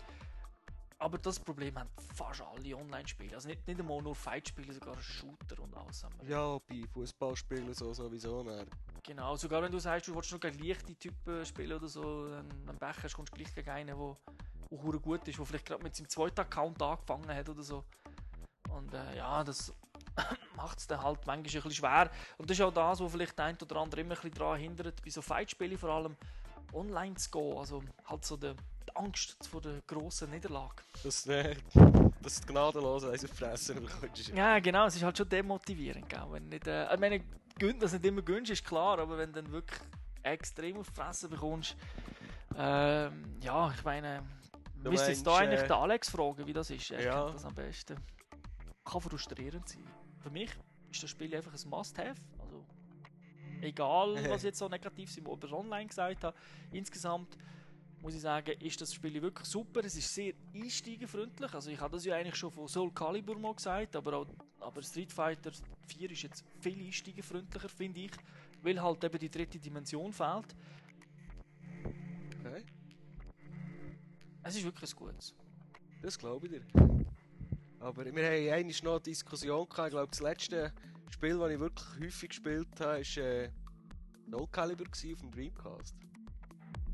Aber 0.98 1.18
das 1.18 1.40
Problem 1.40 1.78
haben 1.78 1.90
fast 2.14 2.42
alle 2.42 2.76
Online-Spiele. 2.76 3.36
Also 3.36 3.50
nicht, 3.50 3.68
nicht 3.68 3.80
einmal 3.80 4.02
nur 4.02 4.16
Fight-Spiele, 4.16 4.74
sogar 4.74 4.98
Shooter 5.02 5.60
und 5.62 5.76
alles. 5.76 6.04
haben. 6.04 6.16
Ja, 6.28 6.58
bei 6.68 6.84
Fußballspielen 6.94 7.74
so 7.74 7.94
sowieso. 7.94 8.44
Dann. 8.44 8.68
Genau, 9.04 9.36
sogar 9.36 9.62
wenn 9.62 9.72
du 9.72 9.80
sagst, 9.80 10.08
du 10.08 10.16
willst 10.16 10.32
nur 10.32 10.40
gegen 10.40 10.60
leichte 10.60 10.96
Typen 10.96 11.46
spielen 11.46 11.74
oder 11.74 11.88
so, 11.88 12.30
dann 12.30 12.48
am 12.68 12.78
Becher 12.78 13.10
kommst 13.10 13.34
du 13.34 13.38
gleich 13.38 13.54
gegen 13.54 13.70
einen, 13.70 13.88
der 13.88 14.18
der 14.70 15.00
gut 15.00 15.28
ist, 15.28 15.38
der 15.38 15.46
vielleicht 15.46 15.66
gerade 15.66 15.84
mit 15.84 15.96
seinem 15.96 16.10
zweiten 16.10 16.40
Account 16.42 16.82
angefangen 16.82 17.30
hat 17.34 17.50
oder 17.50 17.64
so. 17.64 17.84
Und 18.70 18.94
äh, 18.94 19.18
ja, 19.18 19.44
das 19.44 19.74
macht 20.56 20.80
es 20.80 20.88
dann 20.88 21.02
halt 21.02 21.20
manchmal 21.26 21.38
ein 21.38 21.44
bisschen 21.44 21.72
schwer. 21.72 22.10
Und 22.38 22.50
das 22.50 22.58
ist 22.58 22.64
auch 22.64 22.74
das, 22.74 23.00
wo 23.00 23.10
vielleicht 23.10 23.38
der 23.38 23.46
ein 23.46 23.58
oder 23.62 23.78
andere 23.78 24.02
immer 24.02 24.16
ein 24.16 24.22
bisschen 24.22 24.34
daran 24.34 24.60
hindert, 24.60 25.02
bei 25.04 25.10
so 25.10 25.22
Fight-Spielen 25.22 25.78
vor 25.78 25.90
allem 25.90 26.16
online 26.74 27.16
zu 27.16 27.30
gehen. 27.32 27.58
Also 27.58 27.84
halt 28.06 28.26
so 28.26 28.38
die, 28.38 28.54
die 28.54 28.96
Angst 28.96 29.48
vor 29.48 29.62
der 29.62 29.82
grossen 29.88 30.30
Niederlage. 30.32 30.84
Das, 31.04 31.26
äh, 31.28 31.56
das 32.22 32.46
gnadenlos 32.46 33.06
eins 33.06 33.24
auf 33.24 33.32
die 33.32 33.38
Fresse 33.38 33.76
bekommst. 33.76 34.30
Ja, 34.30 34.60
genau, 34.60 34.88
es 34.88 34.96
ist 34.96 35.04
halt 35.04 35.18
schon 35.18 35.30
demotivierend, 35.30 36.10
gell? 36.10 36.26
Wenn 36.30 36.50
nicht, 36.50 36.68
äh, 36.68 36.94
ich 36.94 37.00
meine, 37.00 37.24
dass 37.80 37.94
nicht 37.94 38.06
immer 38.06 38.22
gönnst, 38.22 38.52
ist 38.52 38.66
klar, 38.66 39.00
aber 39.00 39.18
wenn 39.18 39.32
du 39.32 39.42
dann 39.42 39.52
wirklich 39.52 39.80
extrem 40.24 40.78
auf 40.78 40.88
die 40.90 40.96
Fresse 40.96 41.30
bekommst, 41.30 41.76
ähm, 42.58 43.38
ja, 43.42 43.72
ich 43.72 43.84
meine, 43.84 44.24
Du 44.86 44.92
müsste 44.92 45.10
jetzt 45.10 45.26
da 45.26 45.38
eigentlich 45.38 45.62
äh, 45.62 45.68
den 45.68 45.72
Alex 45.72 46.10
fragen, 46.12 46.46
wie 46.46 46.54
das 46.54 46.70
ist. 46.70 46.92
Er 46.92 47.04
Ja. 47.04 47.24
kennt 47.24 47.36
das 47.36 47.46
am 47.46 47.56
besten. 47.56 47.98
Kann 48.84 49.02
frustrierend 49.02 49.68
sein. 49.68 49.84
Für 50.20 50.30
mich 50.30 50.52
ist 50.92 51.02
das 51.02 51.10
Spiel 51.10 51.36
einfach 51.36 51.52
ein 51.52 51.70
Must-Have. 51.70 52.22
Also, 52.38 52.64
egal, 53.62 54.16
was 54.30 54.44
jetzt 54.44 54.60
so 54.60 54.70
negativ 54.70 55.12
sind, 55.12 55.28
über 55.28 55.52
online 55.52 55.88
gesagt 55.88 56.24
habe, 56.24 56.38
insgesamt 56.72 57.36
muss 58.00 58.14
ich 58.14 58.22
sagen, 58.22 58.52
ist 58.60 58.80
das 58.80 58.94
Spiel 58.94 59.20
wirklich 59.20 59.48
super. 59.48 59.84
Es 59.84 59.96
ist 59.96 60.14
sehr 60.14 60.34
einsteigerfreundlich. 60.54 61.52
Also 61.52 61.72
ich 61.72 61.80
habe 61.80 61.96
das 61.96 62.06
ja 62.06 62.16
eigentlich 62.16 62.36
schon 62.36 62.52
von 62.52 62.68
Soul 62.68 62.92
Calibur 62.94 63.40
mal 63.40 63.56
gesagt, 63.56 63.96
aber, 63.96 64.14
auch, 64.18 64.28
aber 64.60 64.84
Street 64.84 65.12
Fighter 65.12 65.50
4 65.88 66.12
ist 66.12 66.22
jetzt 66.22 66.46
viel 66.60 66.80
einsteigerfreundlicher, 66.86 67.70
finde 67.70 68.02
ich, 68.02 68.12
weil 68.62 68.80
halt 68.80 69.04
eben 69.04 69.18
die 69.18 69.30
dritte 69.32 69.58
Dimension 69.58 70.14
fehlt. 70.14 70.56
Es 74.48 74.56
ist 74.56 74.64
wirklich 74.64 74.94
ein 74.94 74.96
gutes. 74.96 75.34
das 76.04 76.20
glaube 76.20 76.46
ich 76.46 76.54
dir. 76.54 76.62
Aber 77.80 78.06
wir 78.06 78.12
haben 78.12 78.54
einmal 78.54 78.76
noch 78.84 78.92
eine 78.92 79.02
Diskussion 79.02 79.68
gehabt. 79.68 79.88
Ich 79.88 79.92
glaube, 79.92 80.12
das 80.12 80.20
letzte 80.20 80.72
Spiel, 81.10 81.40
das 81.40 81.52
ich 81.52 81.60
wirklich 81.60 81.88
häufig 82.00 82.30
gespielt 82.30 82.68
habe, 82.80 83.02
war 83.02 83.24
äh, 83.24 83.50
Soul 84.30 84.48
Calibur 84.52 84.86
auf 84.88 85.02
dem 85.02 85.32
Dreamcast. 85.32 85.96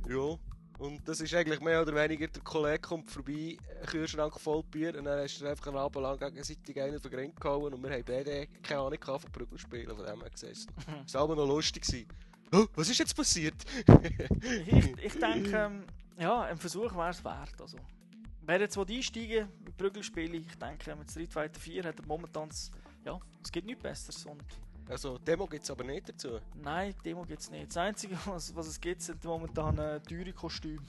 Ja. 0.08 0.38
Und 0.80 1.06
das 1.06 1.20
ist 1.20 1.34
eigentlich 1.34 1.60
mehr 1.60 1.82
oder 1.82 1.94
weniger, 1.94 2.28
der 2.28 2.42
Kollege 2.42 2.80
kommt 2.80 3.12
vorbei, 3.12 3.58
ein 3.82 3.86
Kühlschrank 3.86 4.40
voll 4.40 4.64
Bier 4.64 4.98
und 4.98 5.04
dann 5.04 5.20
hast 5.20 5.40
du 5.40 5.46
einfach 5.46 5.68
einen 5.68 5.78
Abend 5.78 6.02
lang 6.02 6.18
gegenseitig 6.18 6.82
einen 6.82 7.02
den 7.02 7.12
Grind 7.12 7.40
gehauen 7.40 7.74
und 7.74 7.84
wir 7.84 7.92
haben 7.92 8.04
beide 8.06 8.48
keine 8.64 8.80
Ahnung 8.80 9.00
gehabt 9.00 9.22
von 9.24 9.32
Prügelspielen, 9.32 9.96
von 9.96 10.06
dem 10.06 10.22
her 10.22 10.30
gesessen. 10.30 10.72
Es 11.06 11.14
war 11.14 11.24
aber 11.24 11.36
noch 11.36 11.46
lustig. 11.46 11.86
Gewesen. 11.86 12.08
Oh, 12.54 12.66
was 12.76 12.90
ist 12.90 12.98
jetzt 12.98 13.16
passiert? 13.16 13.56
ich, 14.66 15.06
ich 15.06 15.20
denke, 15.20 15.56
ähm, 15.56 15.84
ja, 16.22 16.42
ein 16.44 16.58
Versuch 16.58 16.96
wäre 16.96 17.10
es 17.10 17.24
wert. 17.24 17.60
Also, 17.60 17.78
wer 18.44 18.60
jetzt 18.60 18.78
einsteigen 18.78 19.48
mit 19.66 19.76
Prügelspiele, 19.76 20.38
ich 20.38 20.56
denke, 20.56 20.96
mit 20.96 21.10
Street 21.10 21.34
Fighter 21.34 21.60
4 21.60 21.84
hat 21.84 22.00
er 22.00 22.06
momentan, 22.06 22.50
ja, 23.04 23.20
es 23.44 23.52
gibt 23.52 23.66
nichts 23.66 23.82
Besseres. 23.82 24.26
Und 24.26 24.44
Also, 24.88 25.18
Demo 25.18 25.48
gibt 25.48 25.64
es 25.64 25.72
aber 25.72 25.84
nicht 25.84 26.08
dazu. 26.10 26.40
nein, 26.62 26.94
Demo 27.04 27.24
gibt 27.26 27.42
es 27.42 27.50
nicht. 27.50 27.70
Das 27.70 27.78
Einzige, 27.78 28.18
was, 28.26 28.56
was 28.56 28.68
es 28.68 28.80
gibt, 28.80 29.02
sind 29.02 29.24
momentan 29.24 29.78
äh, 29.80 30.00
teure 30.00 30.32
Kostüme. 30.32 30.82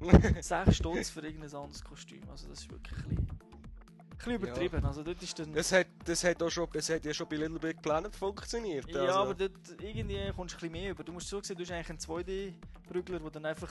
6 0.40 0.76
Stutz 0.76 1.10
für 1.10 1.20
irgendein 1.20 1.54
anderes 1.54 1.82
Kostüm. 1.82 2.22
Also, 2.30 2.48
das 2.48 2.60
ist 2.60 2.70
wirklich 2.70 2.98
ein 2.98 3.08
bisschen, 3.08 3.28
ein 3.28 4.16
bisschen 4.16 4.34
übertrieben. 4.34 4.84
Also, 4.84 5.02
dort 5.04 5.22
ist 5.22 5.38
dann. 5.38 5.52
Das 5.52 5.70
hat, 5.70 5.86
das 6.04 6.24
hat, 6.24 6.42
auch 6.42 6.50
schon, 6.50 6.68
das 6.72 6.88
hat 6.90 7.04
ja 7.04 7.14
schon 7.14 7.28
bei 7.28 7.36
Little 7.36 7.60
Big 7.60 7.80
Planet 7.80 8.14
funktioniert. 8.14 8.88
Ja, 8.90 9.02
also. 9.02 9.18
aber 9.20 9.34
dort 9.34 9.52
irgendwie 9.80 10.32
kommst 10.34 10.54
du 10.54 10.56
ein 10.56 10.60
bisschen 10.60 10.72
mehr 10.72 10.90
über. 10.90 11.04
Du 11.04 11.12
musst 11.12 11.28
so 11.28 11.40
sehen, 11.42 11.56
du 11.56 11.62
hast 11.62 11.70
eigentlich 11.72 11.90
einen 11.90 11.98
2D-Prügler, 11.98 13.20
der 13.20 13.30
dann 13.30 13.46
einfach 13.46 13.70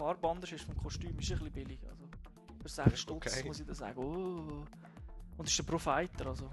Farbe 0.00 0.30
anders 0.30 0.50
ist 0.50 0.64
vom 0.64 0.74
Kostüm. 0.78 1.10
Ist 1.18 1.30
ein 1.30 1.38
bisschen 1.38 1.52
billig. 1.52 1.78
Also 1.86 2.04
für 2.62 2.68
6 2.70 3.00
Stutz 3.00 3.26
Okay. 3.26 3.46
muss 3.46 3.60
ich 3.60 3.66
da 3.66 3.74
sagen. 3.74 3.98
Oh. 3.98 4.64
Und 5.36 5.46
ist 5.46 5.58
der 5.58 5.62
Pro 5.64 5.78
Fighter, 5.78 6.26
also. 6.26 6.48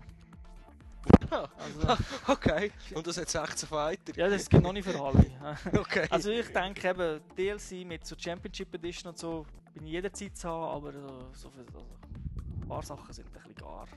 Also 1.31 2.03
okay. 2.27 2.71
Und 2.93 3.07
das 3.07 3.17
hat 3.17 3.29
16 3.29 3.69
Fighter. 3.69 4.17
ja, 4.17 4.27
das 4.27 4.49
gibt 4.49 4.61
noch 4.61 4.73
nicht 4.73 4.83
für 4.85 4.99
alle. 5.01 5.25
Okay. 5.79 6.05
Also 6.09 6.29
ich 6.29 6.51
denke 6.51 6.89
eben, 6.89 7.21
DLC 7.37 7.87
mit 7.87 8.05
so 8.05 8.17
Championship 8.19 8.73
Edition 8.75 9.11
und 9.11 9.17
so 9.17 9.45
bin 9.73 9.85
ich 9.85 9.93
jederzeit 9.93 10.35
zu 10.35 10.49
haben, 10.49 10.75
aber 10.75 10.91
so, 10.91 11.29
so 11.33 11.49
viel, 11.49 11.65
also, 11.67 11.85
ein 12.61 12.67
paar 12.67 12.83
Sachen 12.83 13.13
sind 13.13 13.27
ein 13.27 13.31
bisschen 13.33 13.55
gar. 13.55 13.87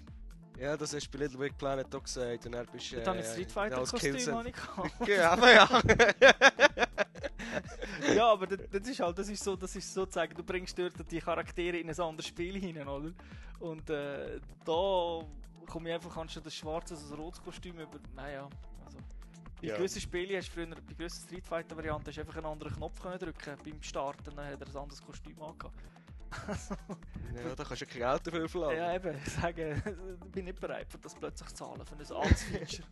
ja, 0.61 0.77
das 0.77 0.95
hast 0.95 1.09
du 1.09 1.19
bei 1.19 1.25
Little 1.25 1.39
Big 1.41 1.59
Planet 1.59 1.93
auch 1.93 2.05
gesagt. 2.05 2.47
Und 2.47 2.53
dann 2.53 2.67
bist 2.67 2.93
habe 2.93 3.19
ich 3.19 3.25
das 3.25 3.33
Street 3.33 3.51
Fighter 3.51 3.85
Kostüm 3.85 4.31
noch 4.31 4.45
nicht 4.45 4.57
gehabt. 4.57 4.93
Ja, 5.09 5.33
aber 5.33 5.53
ja. 5.53 5.69
ja, 8.15 8.33
aber 8.33 8.47
das, 8.47 8.59
das 8.71 8.89
ist 8.89 9.01
halt, 9.01 9.19
das 9.19 9.29
ist 9.29 9.43
so, 9.43 9.57
das 9.57 9.75
ist 9.77 9.93
sozusagen, 9.93 10.35
du 10.35 10.43
bringst 10.43 10.79
dort 10.79 10.95
die 11.11 11.21
Charaktere 11.21 11.79
in 11.79 11.89
ein 11.89 12.01
anderes 12.01 12.27
Spiel 12.27 12.59
hinein, 12.59 12.89
oder? 12.89 13.13
Und 13.61 13.89
äh, 13.91 14.41
da 14.65 15.21
komme 15.67 15.89
ich 15.89 15.95
einfach 15.95 16.17
anstatt 16.17 16.47
das 16.47 16.55
schwarze, 16.55 16.95
das 16.95 17.17
rotes 17.17 17.43
Kostüm 17.43 17.79
über, 17.79 17.99
naja, 18.15 18.49
also... 18.85 18.99
Bei 19.61 19.67
Ja. 19.69 19.77
gewissen 19.77 20.01
Spielen 20.01 20.37
hast 20.37 20.49
du 20.49 20.53
früher, 20.53 20.67
bei 20.69 20.95
gewissen 20.95 21.23
Street 21.27 21.47
Fighter 21.47 21.77
Varianten, 21.77 22.07
hast 22.07 22.17
du 22.17 22.21
einfach 22.23 22.37
einen 22.37 22.47
anderen 22.47 22.75
Knopf 22.75 23.01
können 23.01 23.19
drücken 23.19 23.57
beim 23.63 23.83
Starten, 23.83 24.35
dann 24.35 24.47
hat 24.47 24.61
er 24.61 24.67
ein 24.67 24.77
anderes 24.77 25.03
Kostüm 25.03 25.41
angehabt. 25.43 25.75
Ja, 27.35 27.55
da 27.55 27.63
kannst 27.65 27.83
du 27.83 27.87
kein 27.87 27.99
Geld 27.99 28.27
dafür 28.27 28.49
verlangen. 28.49 28.77
ja, 28.77 28.95
eben, 28.95 29.17
ich 29.25 29.33
sage, 29.33 29.83
ich 30.25 30.33
bin 30.33 30.45
nicht 30.47 30.61
bereit, 30.61 30.91
für 30.91 30.99
das 30.99 31.15
plötzlich 31.15 31.49
zu 31.51 31.55
zahlen, 31.55 31.85
für 31.85 31.95
ein 31.95 32.23
altes 32.23 32.43
Feature. 32.43 32.89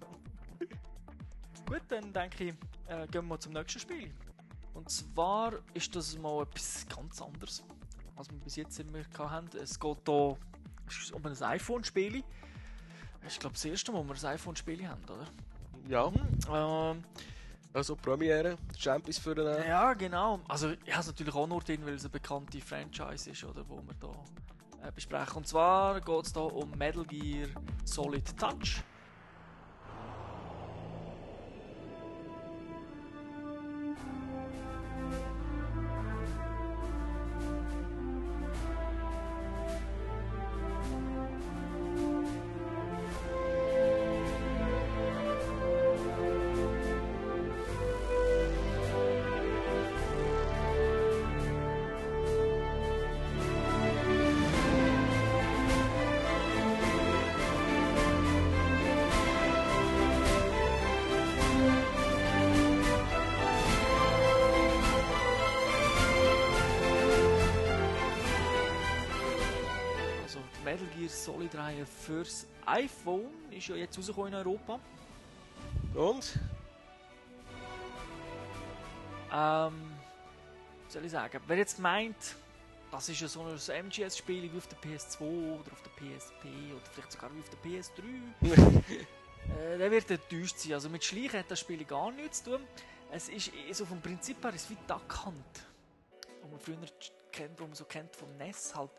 Gut, 1.67 1.83
dann 1.89 2.13
denke 2.13 2.45
ich, 2.45 2.55
äh, 2.87 3.07
gehen 3.09 3.27
wir 3.27 3.39
zum 3.41 3.53
nächsten 3.53 3.81
Spiel. 3.81 4.13
Und 4.79 4.89
zwar 4.91 5.55
ist 5.75 5.97
das 5.97 6.17
mal 6.19 6.43
etwas 6.43 6.87
ganz 6.87 7.21
anderes, 7.21 7.65
als 8.15 8.31
wir 8.31 8.39
bis 8.39 8.55
jetzt 8.55 8.79
immer 8.79 9.01
haben. 9.19 9.49
Es 9.61 9.79
geht 9.81 9.97
hier 10.07 10.37
um 11.13 11.27
ein 11.27 11.43
iPhone-Spiel. 11.43 12.23
Das 13.21 13.33
ist, 13.33 13.41
glaube 13.41 13.57
ich, 13.57 13.63
das 13.63 13.71
erste 13.73 13.91
Mal, 13.91 14.09
wo 14.09 14.15
wir 14.15 14.15
ein 14.15 14.35
iPhone-Spiel 14.35 14.87
haben, 14.89 15.03
oder? 15.03 15.27
Ja, 15.89 16.13
Ähm, 16.93 17.03
also 17.73 17.97
Premiere, 17.97 18.57
Champions 18.79 19.19
für 19.19 19.35
den. 19.35 19.67
ja, 19.67 19.95
genau. 19.95 20.39
Also, 20.47 20.71
ich 20.71 20.93
habe 20.93 21.01
es 21.01 21.07
natürlich 21.09 21.35
auch 21.35 21.49
nur 21.49 21.61
drin, 21.61 21.85
weil 21.85 21.95
es 21.95 22.05
eine 22.05 22.11
bekannte 22.11 22.61
Franchise 22.61 23.31
ist, 23.31 23.43
oder, 23.43 23.69
wo 23.69 23.79
wir 23.79 23.97
hier 24.01 24.89
äh, 24.89 24.93
besprechen. 24.93 25.39
Und 25.39 25.49
zwar 25.49 26.01
geht 26.01 26.25
es 26.25 26.33
hier 26.33 26.55
um 26.55 26.71
Metal 26.79 27.05
Gear 27.05 27.49
Solid 27.85 28.39
Touch. 28.39 28.85
Die 71.09 71.15
Metal 71.15 71.35
Gear 71.49 71.49
Solid 71.49 71.55
Reihe 71.55 71.87
fürs 71.87 72.47
iPhone 72.67 73.31
ist 73.51 73.69
ja 73.69 73.77
jetzt 73.77 73.99
rausgekommen 73.99 74.33
in 74.33 74.39
Europa. 74.39 74.79
Und? 75.95 76.39
Ähm, 79.33 79.93
was 80.85 80.93
soll 80.93 81.05
ich 81.05 81.11
sagen? 81.11 81.41
Wer 81.47 81.57
jetzt 81.57 81.79
meint, 81.79 82.17
das 82.91 83.09
ist 83.09 83.21
ja 83.21 83.29
so 83.29 83.43
ein 83.43 83.87
MGS-Spiel 83.87 84.51
wie 84.53 84.57
auf 84.57 84.67
der 84.69 84.79
PS2 84.79 85.21
oder 85.21 85.73
auf 85.73 85.83
der 85.83 85.91
PSP 85.91 86.45
oder 86.75 86.91
vielleicht 86.93 87.13
sogar 87.13 87.31
wie 87.35 87.41
auf 87.41 87.51
der 87.51 87.61
PS3, 87.61 89.05
äh, 89.75 89.79
der 89.79 89.91
wird 89.91 90.11
enttäuscht 90.11 90.59
sein. 90.59 90.75
Also 90.75 90.89
mit 90.89 91.05
Schleichen 91.05 91.41
hat 91.41 91.51
das 91.51 91.61
Spiel 91.61 91.85
gar 91.85 92.11
nichts 92.11 92.43
zu 92.43 92.53
tun. 92.53 92.67
Es 93.11 93.29
ist 93.29 93.53
eh 93.55 93.73
so 93.73 93.85
vom 93.87 94.01
Prinzip 94.01 94.43
her 94.45 94.55
ist 94.55 94.71
wie 94.71 94.77
Duck 94.87 95.25
Hunt, 95.25 95.67
wo 96.43 96.49
man 96.49 96.61
früher 96.61 96.77
kennt, 97.33 97.59
wo 97.61 97.65
man 97.65 97.75
so 97.75 97.85
kennt 97.85 98.15
vom 98.15 98.35
NES 98.37 98.75
halt. 98.75 98.91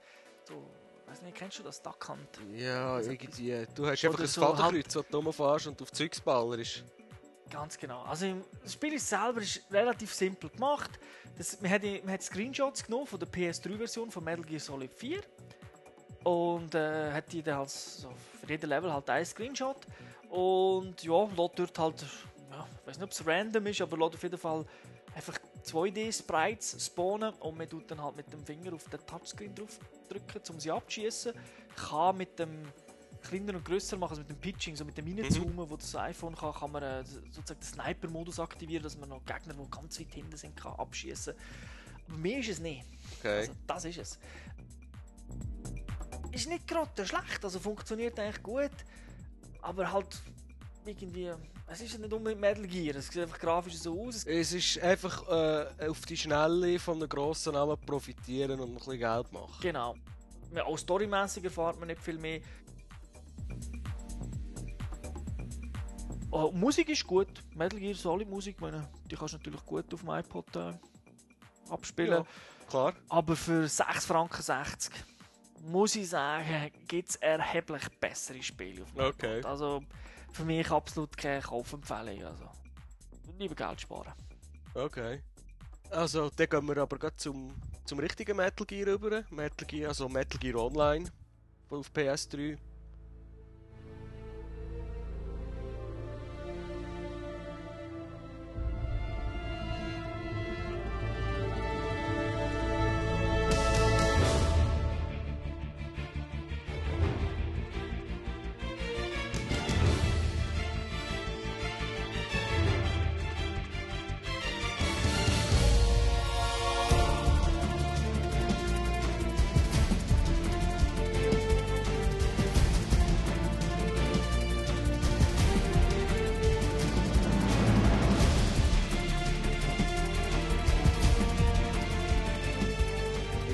So, 0.47 0.63
weiß 1.09 1.21
nicht, 1.23 1.35
kennst 1.35 1.59
du 1.59 1.63
das 1.63 1.81
Duck 1.81 2.07
Hunt? 2.09 2.39
Ja, 2.55 2.95
Also 2.95 3.11
irgendwie. 3.11 3.65
Du 3.75 3.85
hast 3.87 4.03
einfach 4.05 4.19
ein 4.19 4.27
so 4.27 4.41
Fadenkreuz, 4.41 4.93
das 4.93 5.05
du 5.09 5.17
rumfährst 5.17 5.67
und 5.67 5.81
auf 5.81 5.91
Zeugs 5.91 6.19
ballerst. 6.21 6.83
Ganz 7.49 7.77
genau. 7.77 8.03
Also 8.03 8.25
im- 8.27 8.43
das 8.63 8.73
Spiel 8.73 8.93
ist 8.93 9.07
selber 9.09 9.41
ist 9.41 9.61
relativ 9.71 10.13
simpel 10.13 10.49
gemacht. 10.51 10.91
Das, 11.37 11.59
man, 11.61 11.71
hat, 11.71 11.81
man 12.03 12.13
hat 12.13 12.21
Screenshots 12.21 12.83
genommen 12.83 13.07
von 13.07 13.19
der 13.19 13.27
PS3-Version 13.27 14.11
von 14.11 14.23
Metal 14.23 14.43
Gear 14.45 14.59
Solid 14.59 14.93
4 14.93 15.21
und 16.23 16.75
äh, 16.75 17.11
hat 17.11 17.31
die 17.31 17.41
dann 17.41 17.59
als, 17.59 17.97
so 18.01 18.09
für 18.41 18.49
jeden 18.49 18.69
Level 18.69 18.91
halt 18.93 19.09
einen 19.09 19.25
Screenshot 19.25 19.77
und 20.29 21.01
ja, 21.03 21.13
lässt 21.13 21.51
dort 21.57 21.79
halt, 21.79 22.01
ja, 22.51 22.67
ich 22.81 22.87
weiß 22.87 22.97
nicht, 22.97 23.03
ob 23.03 23.11
es 23.11 23.25
random 23.25 23.65
ist, 23.67 23.81
aber 23.81 23.97
lässt 23.97 24.15
auf 24.15 24.23
jeden 24.23 24.37
Fall 24.37 24.65
einfach 25.15 25.39
2D-Sprites 25.65 26.85
spawnen 26.85 27.33
und 27.35 27.57
man 27.57 27.69
tut 27.69 27.89
dann 27.91 28.01
halt 28.01 28.15
mit 28.15 28.31
dem 28.31 28.45
Finger 28.45 28.73
auf 28.73 28.89
den 28.89 28.99
Touchscreen 29.05 29.53
drauf 29.53 29.79
drücken, 30.07 30.41
um 30.49 30.59
sie 30.59 30.71
abzuschießen. 30.71 31.33
Kann 31.75 32.17
mit 32.17 32.37
dem 32.39 32.65
kleiner 33.21 33.55
und 33.55 33.65
grösser 33.65 33.97
machen, 33.97 34.11
also 34.11 34.21
mit 34.21 34.29
dem 34.29 34.37
Pitching, 34.37 34.75
so 34.75 34.85
mit 34.85 34.97
dem 34.97 35.05
Reinzoomen, 35.05 35.69
wo 35.69 35.75
das 35.75 35.95
iPhone 35.95 36.35
kann, 36.35 36.53
kann 36.53 36.71
man 36.71 36.83
äh, 36.83 37.03
sozusagen 37.05 37.59
den 37.59 37.61
Sniper-Modus 37.61 38.39
aktivieren, 38.39 38.83
dass 38.83 38.97
man 38.97 39.09
noch 39.09 39.25
Gegner, 39.25 39.53
die 39.53 39.71
ganz 39.71 39.99
weit 39.99 40.13
hinten 40.13 40.37
sind, 40.37 40.55
kann 40.55 40.73
abschießen. 40.73 41.33
Aber 42.07 42.17
mehr 42.17 42.39
ist 42.39 42.49
es 42.49 42.59
nicht. 42.59 42.85
Okay. 43.19 43.39
Also, 43.39 43.51
das 43.67 43.85
ist 43.85 43.97
es. 43.97 44.19
Ist 46.31 46.47
nicht 46.47 46.67
gerade 46.67 47.05
schlecht, 47.05 47.43
also 47.43 47.59
funktioniert 47.59 48.19
eigentlich 48.19 48.43
gut, 48.43 48.71
aber 49.61 49.91
halt 49.91 50.21
irgendwie, 50.85 51.31
es 51.71 51.81
ist 51.81 51.93
ja 51.93 51.99
nicht 51.99 52.11
unbedingt 52.13 52.41
Metal 52.41 52.65
Gear, 52.67 52.95
es 52.95 53.07
sieht 53.07 53.21
einfach 53.21 53.39
grafisch 53.39 53.75
so 53.77 54.01
aus. 54.07 54.25
Es- 54.25 54.53
ist 54.53 54.79
einfach 54.79 55.27
äh, 55.27 55.87
auf 55.89 56.01
die 56.05 56.17
Schnelle 56.17 56.79
von 56.79 56.97
einem 56.97 57.09
grossen 57.09 57.53
Namen 57.53 57.77
profitieren 57.85 58.59
und 58.59 58.69
ein 58.71 58.75
bisschen 58.75 58.97
Geld 58.99 59.31
machen. 59.31 59.53
Genau. 59.61 59.95
Auch 60.65 60.77
storymäßig 60.77 61.43
erfahrt 61.43 61.77
man 61.79 61.87
nicht 61.87 62.01
viel 62.01 62.17
mehr. 62.17 62.41
Oh, 66.31 66.51
Musik 66.51 66.89
ist 66.89 67.05
gut. 67.07 67.27
Metal 67.55 67.79
Gear 67.79 67.95
Solid 67.95 68.29
Musik, 68.29 68.61
meine, 68.61 68.87
die 69.09 69.15
kannst 69.15 69.33
du 69.33 69.37
natürlich 69.37 69.65
gut 69.65 69.91
auf 69.93 70.01
dem 70.01 70.09
iPod 70.09 70.55
äh, 70.55 70.73
abspielen. 71.69 72.11
Ja, 72.11 72.25
klar. 72.69 72.93
Aber 73.09 73.35
für 73.35 73.67
6 73.67 74.05
Franken 74.05 74.41
60 74.41 74.93
muss 75.61 75.95
ich 75.95 76.09
sagen, 76.09 76.71
gibt 76.87 77.09
es 77.09 77.15
erheblich 77.17 77.83
bessere 77.99 78.41
Spiele 78.43 78.83
auf 78.83 78.91
dem 78.91 79.05
Okay. 79.05 79.39
iPod. 79.39 79.45
Also 79.45 79.81
für 80.33 80.45
mich 80.45 80.69
absolut 80.71 81.15
keine 81.17 81.41
Kaufempfehlung. 81.41 82.23
Also 82.23 82.49
lieber 83.37 83.55
Geld 83.55 83.81
sparen. 83.81 84.13
Okay. 84.73 85.21
Also, 85.89 86.29
dann 86.29 86.47
gehen 86.47 86.67
wir 86.67 86.77
aber 86.77 86.99
gerade 86.99 87.17
zum, 87.17 87.51
zum 87.85 87.99
richtigen 87.99 88.37
Metal 88.37 88.65
Gear 88.65 88.87
rüber. 88.87 89.23
Metal 89.31 89.65
Gear, 89.67 89.89
also 89.89 90.07
Metal 90.07 90.39
Gear 90.39 90.55
Online 90.55 91.09
auf 91.69 91.89
PS3. 91.91 92.57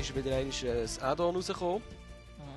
Ist 0.06 0.14
wieder 0.14 0.36
einmal 0.36 0.54
äh, 0.62 0.84
ein 0.84 1.02
Add-on 1.02 1.34
rausgekommen. 1.34 1.82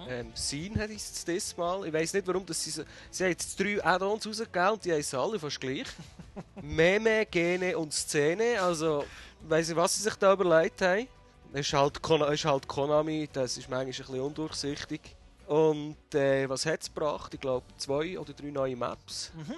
Ähm, 0.08 0.32
Scene 0.36 0.80
hat 0.80 0.92
es 0.92 1.26
das 1.26 1.58
Mal. 1.58 1.88
Ich 1.88 1.92
weiß 1.92 2.14
nicht 2.14 2.28
warum, 2.28 2.46
dass 2.46 2.64
sie 2.64 2.70
Sie 2.70 3.24
haben 3.24 3.32
jetzt 3.32 3.60
drei 3.60 3.84
Add-ons 3.84 4.28
rausgegeben 4.28 4.70
und 4.74 4.86
die 4.86 4.94
heißen 4.94 5.18
alle 5.18 5.40
fast 5.40 5.60
gleich. 5.60 5.88
Meme, 6.62 7.26
Gene 7.26 7.76
und 7.76 7.92
Szene. 7.92 8.62
Also, 8.62 9.04
ich 9.44 9.50
weiß 9.50 9.68
nicht, 9.70 9.78
was 9.78 9.96
sie 9.96 10.04
sich 10.04 10.14
da 10.16 10.34
überlegt 10.34 10.80
haben. 10.84 11.08
Es 11.52 11.62
ist 11.62 11.74
halt, 11.74 12.00
Kon 12.04 12.22
ist 12.22 12.46
halt 12.46 12.68
Konami, 12.68 13.28
das 13.34 13.58
ist 13.58 13.68
manchmal 13.68 13.80
ein 13.80 13.88
bisschen 13.88 14.22
undurchsichtig. 14.22 15.02
Und 15.48 16.14
äh, 16.14 16.48
was 16.48 16.68
hat 16.68 16.82
es 16.84 16.94
gebracht? 16.94 17.34
Ich 17.34 17.40
glaube, 17.40 17.66
zwei 17.78 18.20
oder 18.20 18.34
drei 18.34 18.52
neue 18.52 18.76
Maps. 18.76 19.32
Mhm. 19.36 19.56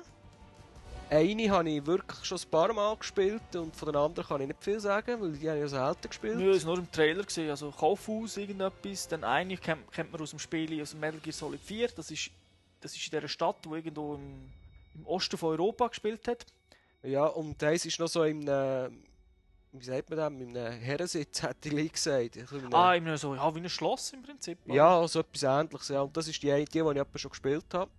Eine 1.14 1.52
habe 1.52 1.70
ich 1.70 1.86
wirklich 1.86 2.24
schon 2.24 2.38
ein 2.38 2.50
paar 2.50 2.72
Mal 2.72 2.96
gespielt 2.96 3.54
und 3.56 3.76
von 3.76 3.88
den 3.92 3.98
anderen 3.98 4.26
kann 4.30 4.40
ich 4.40 4.48
nicht 4.48 4.64
viel 4.64 4.80
sagen, 4.80 5.22
weil 5.22 5.34
die 5.34 5.50
habe 5.50 5.58
ich 5.58 5.64
ja 5.72 5.86
selten 5.86 6.08
gespielt. 6.08 6.38
Nö, 6.38 6.52
es 6.52 6.66
war 6.66 6.76
nur 6.76 6.84
im 6.86 6.92
Trailer. 6.92 7.24
Gewesen. 7.24 7.50
Also 7.50 7.70
Kaufhaus, 7.70 8.38
irgendetwas. 8.38 9.10
Dann 9.10 9.26
eine 9.26 9.58
kennt, 9.58 9.92
kennt 9.92 10.10
man 10.10 10.22
aus 10.22 10.30
dem 10.30 10.40
Spiel, 10.40 10.82
aus 10.82 10.92
dem 10.92 11.02
Metal 11.02 11.20
Gear 11.20 11.34
Solid 11.34 11.60
4. 11.60 11.90
Das 11.90 12.10
ist, 12.12 12.32
das 12.80 12.96
ist 12.96 13.04
in 13.06 13.12
dieser 13.12 13.28
Stadt, 13.28 13.58
die 13.66 13.70
irgendwo 13.70 14.16
im, 14.16 14.50
im 14.96 15.06
Osten 15.06 15.38
von 15.38 15.50
Europa 15.50 15.90
gespielt 15.90 16.26
hat. 16.30 16.46
Ja, 17.04 17.26
und 17.26 17.62
eins 17.62 17.86
ist 17.86 18.00
noch 18.00 18.08
so 18.08 18.24
im, 18.24 18.48
wie 19.74 19.84
sagt 19.84 20.10
man 20.10 20.18
das, 20.18 20.32
mit 20.32 20.56
einem 20.56 20.80
Herrensitz, 20.80 21.42
hätte 21.44 21.70
ich 21.78 21.92
gesagt. 21.92 22.38
Also 22.38 22.56
einem- 22.58 22.74
Ah, 22.74 22.96
immer 22.96 23.18
so, 23.18 23.36
ja, 23.36 23.54
wie 23.54 23.60
ein 23.60 23.70
Schloss 23.70 24.14
im 24.14 24.22
Prinzip. 24.24 24.60
oder? 24.66 24.76
Ja, 24.76 25.08
so 25.10 25.20
etwas 25.20 25.44
ähnliches. 25.44 25.90
Ja. 25.90 26.04
Und 26.04 26.16
das 26.16 26.30
ist 26.30 26.42
die 26.42 26.52
eine, 26.54 26.64
die, 26.64 26.80
ich 26.80 27.22
schon 27.22 27.32
gespielt 27.32 27.66
habe. 27.74 27.92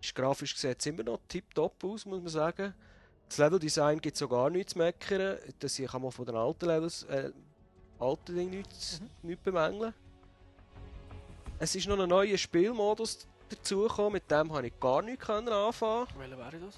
Ist 0.00 0.14
grafisch 0.14 0.54
gesehen 0.54 0.76
immer 0.86 1.02
noch 1.02 1.20
tipptopp 1.28 1.82
aus, 1.84 2.06
muss 2.06 2.20
man 2.20 2.28
sagen. 2.28 2.74
Das 3.28 3.38
Leveldesign 3.38 4.00
gibt 4.00 4.16
auch 4.22 4.28
gar 4.30 4.48
nichts 4.50 4.72
zu 4.72 4.78
meckern. 4.78 5.38
Das 5.58 5.76
hier 5.76 5.88
kann 5.88 6.02
man 6.02 6.12
von 6.12 6.24
den 6.24 6.36
alten 6.36 6.66
Levels, 6.66 7.02
äh, 7.04 7.30
alten 7.98 8.34
Dingen 8.36 8.50
nichts, 8.50 9.00
Mhm. 9.00 9.28
nichts 9.28 9.44
bemängeln. 9.44 9.92
Es 11.58 11.74
ist 11.74 11.88
noch 11.88 11.98
ein 11.98 12.08
neuer 12.08 12.38
Spielmodus 12.38 13.26
dazugekommen, 13.48 14.12
mit 14.14 14.30
dem 14.30 14.52
habe 14.52 14.68
ich 14.68 14.80
gar 14.80 15.02
nichts 15.02 15.28
anfangen. 15.28 16.06
Welcher 16.16 16.38
wäre 16.38 16.58
das? 16.58 16.74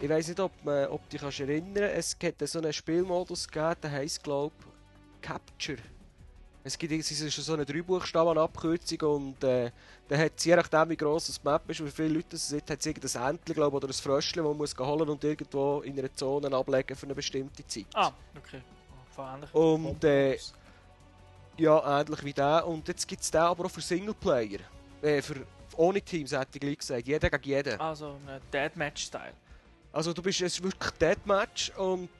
Ich 0.00 0.08
weiß 0.08 0.28
nicht, 0.28 0.40
ob, 0.40 0.52
man, 0.64 0.88
ob 0.88 1.02
du 1.04 1.10
dich 1.10 1.20
kannst 1.20 1.40
erinnern 1.40 1.84
Es 1.84 2.16
hat 2.22 2.46
so 2.46 2.58
einen 2.58 2.72
Spielmodus 2.72 3.48
gegeben, 3.48 3.76
der 3.82 3.90
heisst, 3.92 4.22
glaube 4.22 4.54
Capture. 5.22 5.78
Es 6.66 6.78
gibt 6.78 6.92
es 6.92 7.10
ist 7.10 7.36
so 7.36 7.52
eine 7.52 7.66
Drei-Buchstaben-Abkürzung 7.66 9.00
und 9.02 9.44
äh, 9.44 9.70
dann 10.08 10.18
hat 10.18 10.32
es 10.36 10.44
je 10.44 10.56
nachdem, 10.56 10.88
wie 10.88 10.96
gross 10.96 11.26
das 11.26 11.44
Map 11.44 11.68
ist 11.68 11.80
und 11.80 11.86
wie 11.86 11.90
viele 11.90 12.08
Leute 12.08 12.36
es 12.36 12.48
sind, 12.48 12.68
hat 12.70 12.80
es 12.80 12.86
irgendein 12.86 13.34
Entchen, 13.34 13.54
glaube 13.54 13.76
oder 13.76 13.88
ein 13.88 13.92
Fröschchen, 13.92 14.42
das 14.42 14.48
man 14.48 14.56
muss 14.56 14.74
holen 14.78 15.08
und 15.10 15.22
irgendwo 15.22 15.80
in 15.82 15.98
einer 15.98 16.12
Zone 16.14 16.50
ablegen 16.56 16.96
für 16.96 17.04
eine 17.04 17.14
bestimmte 17.14 17.66
Zeit. 17.66 17.86
Ah, 17.92 18.10
okay. 18.36 18.62
Oh. 19.52 19.74
Und, 19.74 20.02
äh, 20.04 20.38
Ja, 21.58 22.00
ähnlich 22.00 22.24
wie 22.24 22.32
der. 22.32 22.66
Und 22.66 22.88
jetzt 22.88 23.06
gibt 23.06 23.22
es 23.22 23.30
den 23.30 23.42
aber 23.42 23.66
auch 23.66 23.70
für 23.70 23.80
Singleplayer. 23.80 24.60
Äh, 25.02 25.22
für, 25.22 25.46
ohne 25.76 26.00
Teams, 26.00 26.32
hätte 26.32 26.48
ich 26.54 26.60
gleich 26.60 26.78
gesagt. 26.78 27.06
Jeder 27.06 27.30
gegen 27.30 27.44
jeden. 27.44 27.80
Also, 27.80 28.16
ein 28.26 28.40
Deadmatch-Style. 28.52 29.34
Also 29.92 30.12
du 30.12 30.22
bist 30.22 30.40
es 30.40 30.54
ist 30.54 30.62
wirklich 30.62 30.90
Deathmatch 30.94 31.70
und 31.76 32.10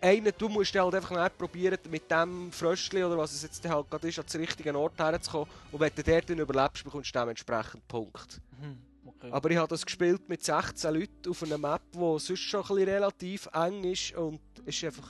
einer, 0.00 0.32
du 0.32 0.48
musst 0.48 0.74
halt 0.74 0.94
einfach 0.94 1.22
nicht 1.22 1.38
probieren, 1.38 1.78
mit 1.90 2.10
dem 2.10 2.50
Fröschli 2.52 3.02
oder 3.04 3.18
was 3.18 3.32
es 3.32 3.42
jetzt 3.42 3.68
halt 3.68 3.90
gerade 3.90 4.08
ist, 4.08 4.18
an 4.18 4.26
den 4.32 4.40
richtigen 4.40 4.76
Ort 4.76 4.98
herzukommen. 4.98 5.48
Und 5.72 5.80
wenn 5.80 5.92
du 5.94 6.02
dort 6.02 6.30
dann 6.30 6.38
überlebst, 6.38 6.84
bekommst 6.84 7.14
du 7.14 7.18
dementsprechend 7.18 7.86
Punkt. 7.88 8.40
Mhm. 8.60 8.78
Okay. 9.06 9.30
Aber 9.32 9.50
ich 9.50 9.56
habe 9.56 9.68
das 9.68 9.84
gespielt 9.84 10.28
mit 10.28 10.42
16 10.44 10.94
Leuten 10.94 11.30
auf 11.30 11.42
einer 11.42 11.58
Map, 11.58 11.82
die 11.92 11.98
sonst 11.98 12.38
schon 12.38 12.60
ein 12.62 12.66
bisschen 12.68 12.88
relativ 12.88 13.48
eng 13.52 13.84
ist 13.84 14.14
und 14.14 14.40
ist 14.64 14.82
einfach 14.84 15.08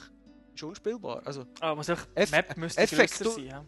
ist 0.55 0.63
unspielbar. 0.63 1.23
Also 1.25 1.45
ah, 1.61 1.75
muss 1.75 1.89
einfach, 1.91 2.07
Eff- 2.17 2.31
Map 2.33 2.57
müsste 2.57 2.81
Effekt, 2.83 3.11
grösser 3.19 3.25
du- 3.25 3.31
sein. 3.31 3.47
Ja. 3.47 3.65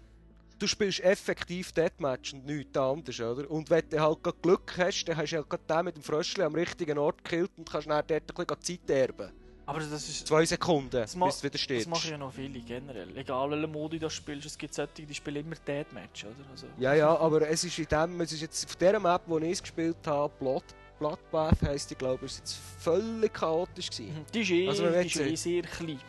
du 0.58 0.66
spielst 0.66 1.00
effektiv 1.00 1.72
Deathmatch 1.72 2.34
und 2.34 2.46
nichts 2.46 2.76
anderes, 2.76 3.20
oder? 3.20 3.50
Und 3.50 3.70
wenn 3.70 3.88
du 3.88 4.00
halt 4.00 4.18
Glück 4.42 4.74
hast, 4.78 5.04
dann 5.04 5.16
hast 5.16 5.30
du 5.32 5.36
halt 5.36 5.48
gerade 5.50 5.62
den 5.68 5.84
mit 5.84 5.96
dem 5.96 6.02
Fröschli 6.02 6.42
am 6.42 6.54
richtigen 6.54 6.98
Ort 6.98 7.22
gekillt 7.24 7.50
und 7.56 7.70
kannst 7.70 7.88
dann 7.88 8.04
dort 8.06 8.10
ein 8.38 8.46
bisschen 8.46 8.80
Zeit 8.80 8.90
erben. 8.90 9.32
Aber 9.64 9.78
das 9.78 10.08
ist... 10.08 10.26
Zwei 10.26 10.44
Sekunden, 10.44 10.90
Das 10.90 11.14
bis 11.14 11.36
du 11.38 11.42
wieder 11.44 11.50
Das 11.52 11.60
stehst. 11.60 11.88
machen 11.88 12.10
ja 12.10 12.18
noch 12.18 12.32
viele 12.32 12.58
generell. 12.60 13.16
Egal 13.16 13.50
welchen 13.50 13.70
Modi 13.70 13.98
du 13.98 14.10
spielst, 14.10 14.46
es 14.46 14.58
gibt 14.58 14.74
solche, 14.74 15.06
die 15.06 15.14
spielen 15.14 15.46
immer 15.46 15.54
Deadmatch, 15.54 16.24
oder? 16.24 16.34
Also, 16.50 16.66
Ja, 16.78 16.94
ja, 16.94 17.16
aber 17.16 17.48
es 17.48 17.62
ist 17.62 17.78
in 17.78 17.86
dem, 17.86 18.20
es 18.22 18.32
ist 18.32 18.40
jetzt 18.40 18.64
auf 18.66 18.76
der 18.76 18.98
Map, 18.98 19.22
wo 19.26 19.38
ich 19.38 19.52
es 19.52 19.62
gespielt 19.62 19.96
habe, 20.06 20.32
Blood, 20.40 20.64
Bloodbath 20.98 21.62
heisst 21.62 21.90
die, 21.90 21.94
glaube 21.94 22.26
ich, 22.26 22.32
ist 22.32 22.38
jetzt 22.38 22.58
völlig 22.80 23.32
chaotisch 23.32 23.90
gewesen. 23.90 24.14
Mhm. 24.18 24.24
Die 24.34 24.40
ist 24.40 24.50
eh, 24.50 24.68
Also, 24.68 24.90
die 24.90 25.06
ist 25.06 25.16
eh 25.20 25.34
sehr 25.36 25.62
klein. 25.62 26.00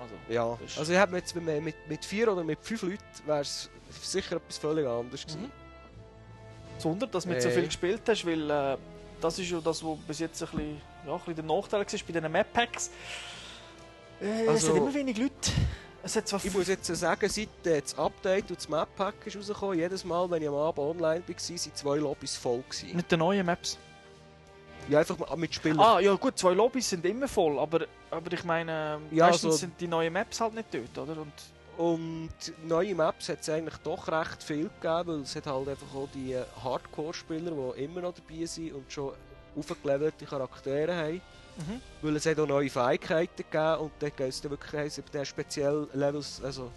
Also, 0.00 0.14
Ja, 0.28 0.58
Das 0.62 0.78
also 0.78 0.92
ich 0.92 0.98
habe 0.98 1.16
jetzt 1.16 1.34
mit, 1.36 1.62
mit, 1.62 1.74
mit 1.88 2.04
vier 2.04 2.32
oder 2.32 2.42
mit 2.42 2.58
fünf 2.62 2.82
Leuten 2.82 2.98
wäre 3.26 3.40
es 3.42 3.68
sicher 4.00 4.36
etwas 4.36 4.56
völlig 4.58 4.86
anderes 4.86 5.22
gewesen. 5.26 5.42
Mhm. 5.42 5.50
Das 6.76 6.84
Wunder, 6.86 7.06
dass 7.06 7.24
du 7.24 7.28
nicht 7.30 7.42
so 7.42 7.48
Äh. 7.48 7.52
viel 7.52 7.66
gespielt 7.66 8.02
hast, 8.08 8.24
weil 8.26 8.50
äh, 8.50 8.76
das 9.20 9.38
ist 9.38 9.50
ja 9.50 9.60
das, 9.60 9.84
was 9.84 9.98
bis 9.98 10.18
jetzt 10.18 10.42
ein 10.42 10.48
bisschen, 10.48 10.80
ja, 11.06 11.12
ein 11.12 11.18
bisschen 11.18 11.34
der 11.36 11.44
Nachteil 11.44 11.80
war 11.80 11.86
bei 11.86 12.12
diesen 12.12 12.32
Map-Packs. 12.32 12.90
Äh, 14.20 14.42
es 14.44 14.48
Also- 14.48 14.68
hat 14.70 14.76
immer 14.76 14.94
wenig 14.94 15.18
Leute. 15.18 15.32
Es 16.04 16.16
hat 16.16 16.26
zwar 16.26 16.44
Ich 16.44 16.52
muss 16.52 16.66
jetzt 16.66 16.86
sagen, 16.86 17.28
seit 17.28 17.48
äh, 17.64 17.80
das 17.80 17.96
Update 17.96 18.50
und 18.50 18.56
das 18.58 18.68
Map-Pack 18.68 19.14
ist 19.26 19.36
rausgekommen, 19.36 19.78
jedes 19.78 20.04
Mal, 20.04 20.28
wenn 20.30 20.42
ich 20.42 20.48
am 20.48 20.54
Abend 20.56 20.78
online 20.80 21.22
war, 21.26 21.36
waren 21.38 21.74
zwei 21.74 21.96
Lobbys 21.98 22.36
voll. 22.36 22.62
Gewesen. 22.68 22.96
mit 22.96 23.10
den 23.12 23.20
neuen 23.20 23.46
Maps. 23.46 23.78
Ja, 24.88 24.98
einfach 24.98 25.16
mal 25.16 25.36
mit 25.36 25.54
Spielern. 25.54 25.78
Ah, 25.78 26.00
ja 26.00 26.12
gut, 26.14 26.36
zwei 26.36 26.54
Lobbys 26.54 26.90
sind 26.90 27.06
immer 27.06 27.28
voll, 27.28 27.56
aber, 27.60 27.86
aber 28.10 28.32
ich 28.32 28.42
meine, 28.42 28.96
ähm, 28.96 29.16
Ja, 29.16 29.26
meistens 29.26 29.44
also- 29.44 29.56
sind 29.58 29.80
die 29.80 29.86
neuen 29.86 30.12
Maps 30.12 30.40
halt 30.40 30.54
nicht 30.54 30.68
dort, 30.74 31.08
oder? 31.08 31.20
Und 31.22 31.32
Und 31.78 32.28
neue 32.68 32.94
Maps 32.94 33.28
hat 33.30 33.40
es 33.40 33.48
eigentlich 33.48 33.76
doch 33.78 34.06
recht 34.08 34.42
viel 34.42 34.64
gegeben, 34.80 35.06
weil 35.06 35.20
es 35.22 35.34
hat 35.36 35.46
halt 35.46 35.68
einfach 35.68 35.94
auch 35.94 36.08
die 36.12 36.32
äh, 36.34 36.44
Hardcore-Spieler, 36.62 37.50
die 37.76 37.82
immer 37.84 38.02
noch 38.02 38.12
dabei 38.14 38.44
sind 38.44 38.74
und 38.74 38.92
schon 38.92 39.14
aufgelevelte 39.56 40.24
Charaktere 40.24 40.96
haben. 40.96 41.20
Mhm. 41.56 41.80
Weil 42.00 42.16
es 42.16 42.26
hat 42.26 42.38
auch 42.38 42.46
neue 42.46 42.70
Fähigkeiten 42.70 43.44
gegeben 43.50 43.80
und 43.80 43.92
dann 43.98 44.10
geht 44.16 44.28
es 44.28 44.40
dann 44.40 44.50
wirklich 44.50 44.98
über 44.98 45.10
den 45.10 45.24
speziellen 45.24 45.88
Levels, 45.92 46.40
also 46.42 46.70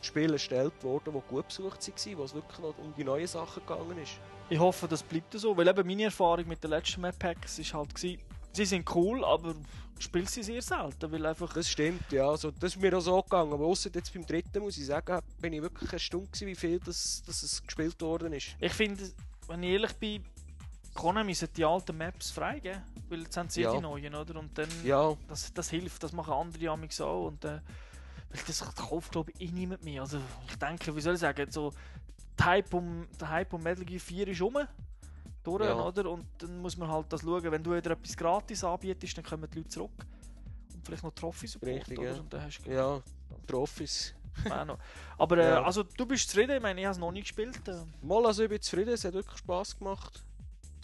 Spiele 0.00 0.34
erstellt 0.34 0.74
worden, 0.82 1.14
die 1.14 1.20
gut 1.28 1.48
besucht 1.48 1.88
waren, 1.88 2.18
wo 2.18 2.24
es 2.24 2.34
wirklich 2.34 2.58
noch 2.58 2.78
um 2.78 2.94
die 2.96 3.04
neuen 3.04 3.26
Sachen 3.26 3.66
gegangen 3.66 3.98
ist. 3.98 4.12
ich 4.50 4.58
hoffe, 4.58 4.86
das 4.86 5.02
bleibt 5.02 5.32
so, 5.32 5.56
weil 5.56 5.66
eben 5.66 5.86
meine 5.86 6.04
Erfahrung 6.04 6.46
mit 6.46 6.62
den 6.62 6.70
letzten 6.70 7.00
Map-Packs 7.00 7.58
ist 7.58 7.74
halt 7.74 7.94
gewesen, 7.94 8.20
sie 8.52 8.64
sind 8.64 8.94
cool, 8.94 9.24
aber 9.24 9.54
spielt 9.98 10.30
sie 10.30 10.42
sehr 10.42 10.62
selten, 10.62 11.10
weil 11.10 11.24
einfach... 11.26 11.52
Das 11.52 11.68
stimmt, 11.68 12.10
ja. 12.12 12.28
Also, 12.28 12.50
das 12.50 12.74
ist 12.74 12.80
mir 12.80 12.96
auch 12.96 13.00
so 13.00 13.22
gegangen. 13.22 13.52
Aber 13.52 13.64
ausser 13.64 13.90
jetzt 13.94 14.12
beim 14.12 14.26
dritten, 14.26 14.60
muss 14.60 14.76
ich 14.76 14.86
sagen, 14.86 15.20
bin 15.40 15.52
ich 15.52 15.62
wirklich 15.62 15.92
erstaunt 15.92 16.32
gewesen, 16.32 16.46
wie 16.48 16.54
viel 16.54 16.80
das, 16.80 17.22
das 17.26 17.42
es 17.42 17.62
gespielt 17.62 18.00
worden 18.02 18.32
ist. 18.32 18.56
Ich 18.60 18.72
finde, 18.72 19.10
wenn 19.48 19.62
ich 19.62 19.70
ehrlich 19.70 19.92
bin, 19.94 20.24
Konami 20.94 21.34
sollte 21.34 21.54
die 21.54 21.64
alten 21.64 21.96
Maps 21.98 22.30
freigeben, 22.30 22.82
weil 23.08 23.22
jetzt 23.22 23.36
haben 23.36 23.48
sie 23.50 23.62
Ja. 23.62 23.72
die 23.74 23.80
neuen, 23.80 24.14
oder? 24.14 24.38
Und 24.38 24.56
dann, 24.56 24.68
Ja, 24.84 25.16
das, 25.28 25.52
das 25.52 25.70
hilft, 25.70 26.02
das 26.02 26.12
machen 26.12 26.32
andere 26.32 26.70
amigs 26.70 27.00
auch 27.00 27.26
und 27.26 27.44
äh, 27.44 27.60
weil 28.30 28.40
das 28.46 28.74
kauft 28.74 29.12
glaube 29.12 29.32
ich 29.32 29.48
eh 29.48 29.52
niemand 29.52 29.84
mehr. 29.84 30.02
Also 30.02 30.18
ich 30.48 30.56
denke, 30.56 30.94
wie 30.94 31.00
soll 31.00 31.14
ich 31.14 31.20
sagen, 31.20 31.50
so 31.50 31.72
der 32.38 32.46
Hype 32.46 32.72
um, 32.74 33.06
der 33.20 33.28
Hype 33.30 33.52
um 33.52 33.62
Metal 33.62 33.84
Gear 33.84 34.00
4 34.00 34.28
ist 34.28 34.40
rum, 34.40 34.58
durch, 35.42 35.64
Ja. 35.64 35.74
oder? 35.84 36.10
Und 36.10 36.26
dann 36.38 36.58
muss 36.60 36.76
man 36.76 36.88
halt 36.90 37.12
das 37.12 37.20
schauen, 37.22 37.42
wenn 37.50 37.62
du 37.62 37.74
wieder 37.74 37.90
etwas 37.92 38.16
gratis 38.16 38.64
anbietest, 38.64 39.16
dann 39.18 39.24
kommen 39.24 39.48
die 39.50 39.58
Leute 39.58 39.68
zurück 39.70 39.92
und 40.74 40.84
vielleicht 40.86 41.02
noch 41.04 41.12
Trophy-Support, 41.12 41.70
Richtig, 41.72 41.98
oder? 41.98 42.10
ja. 42.12 42.14
Und 42.20 42.32
dann 42.32 42.42
hast 42.42 42.60
du 42.64 42.70
ja, 42.72 43.02
noch. 44.64 44.78
Aber 45.18 45.38
äh, 45.38 45.48
Ja. 45.50 45.62
also 45.62 45.82
du 45.84 46.06
bist 46.06 46.28
zufrieden, 46.28 46.56
ich 46.56 46.62
meine, 46.62 46.80
ich 46.80 46.86
habe 46.86 46.92
es 46.92 46.98
noch 46.98 47.12
nie 47.12 47.20
gespielt. 47.20 47.66
Äh, 47.68 47.82
Mal, 48.02 48.26
also 48.26 48.42
ich 48.42 48.48
bin 48.48 48.60
zufrieden, 48.60 48.90
es 48.94 49.04
hat 49.04 49.12
wirklich 49.12 49.38
Spass 49.38 49.78
gemacht. 49.78 50.24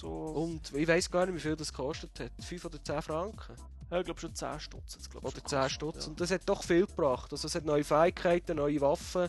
So, 0.00 0.08
Und 0.08 0.72
ich 0.74 0.86
weiß 0.88 1.10
gar 1.10 1.26
nicht, 1.26 1.34
wie 1.36 1.40
viel 1.40 1.56
das 1.56 1.72
gekostet 1.72 2.18
hat. 2.20 2.30
5 2.42 2.64
oder 2.64 2.82
10 2.82 3.02
Franken? 3.02 3.54
ja, 3.90 3.98
ich 3.98 4.04
glaube 4.04 4.20
schon 4.20 4.34
10 4.34 4.60
Stutz. 4.60 4.94
jetzt, 4.94 5.10
glaub 5.10 5.22
ich, 5.24 5.28
Oder 5.28 5.40
schon 5.40 5.46
10 5.46 5.58
gekostet, 5.58 5.72
Stutz. 5.72 6.04
ja. 6.04 6.10
Und 6.10 6.20
das 6.20 6.30
hat 6.30 6.42
doch 6.46 6.62
viel 6.62 6.86
gebracht. 6.86 7.32
Also 7.32 7.46
es 7.46 7.54
hat 7.54 7.64
neue 7.64 7.84
Fähigkeiten, 7.84 8.56
neue 8.56 8.80
Waffen. 8.80 9.28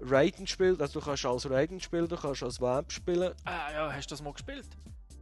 Raiden 0.00 0.46
spielt, 0.46 0.80
also 0.80 1.00
du 1.00 1.04
kannst 1.04 1.26
als 1.26 1.50
Raiden 1.50 1.80
spielen, 1.80 2.06
du 2.08 2.16
kannst 2.16 2.42
als 2.42 2.60
Vamp 2.60 2.92
spielen. 2.92 3.32
Ah 3.44 3.72
ja, 3.72 3.92
hast 3.92 4.06
du 4.06 4.12
das 4.14 4.22
mal 4.22 4.32
gespielt? 4.32 4.68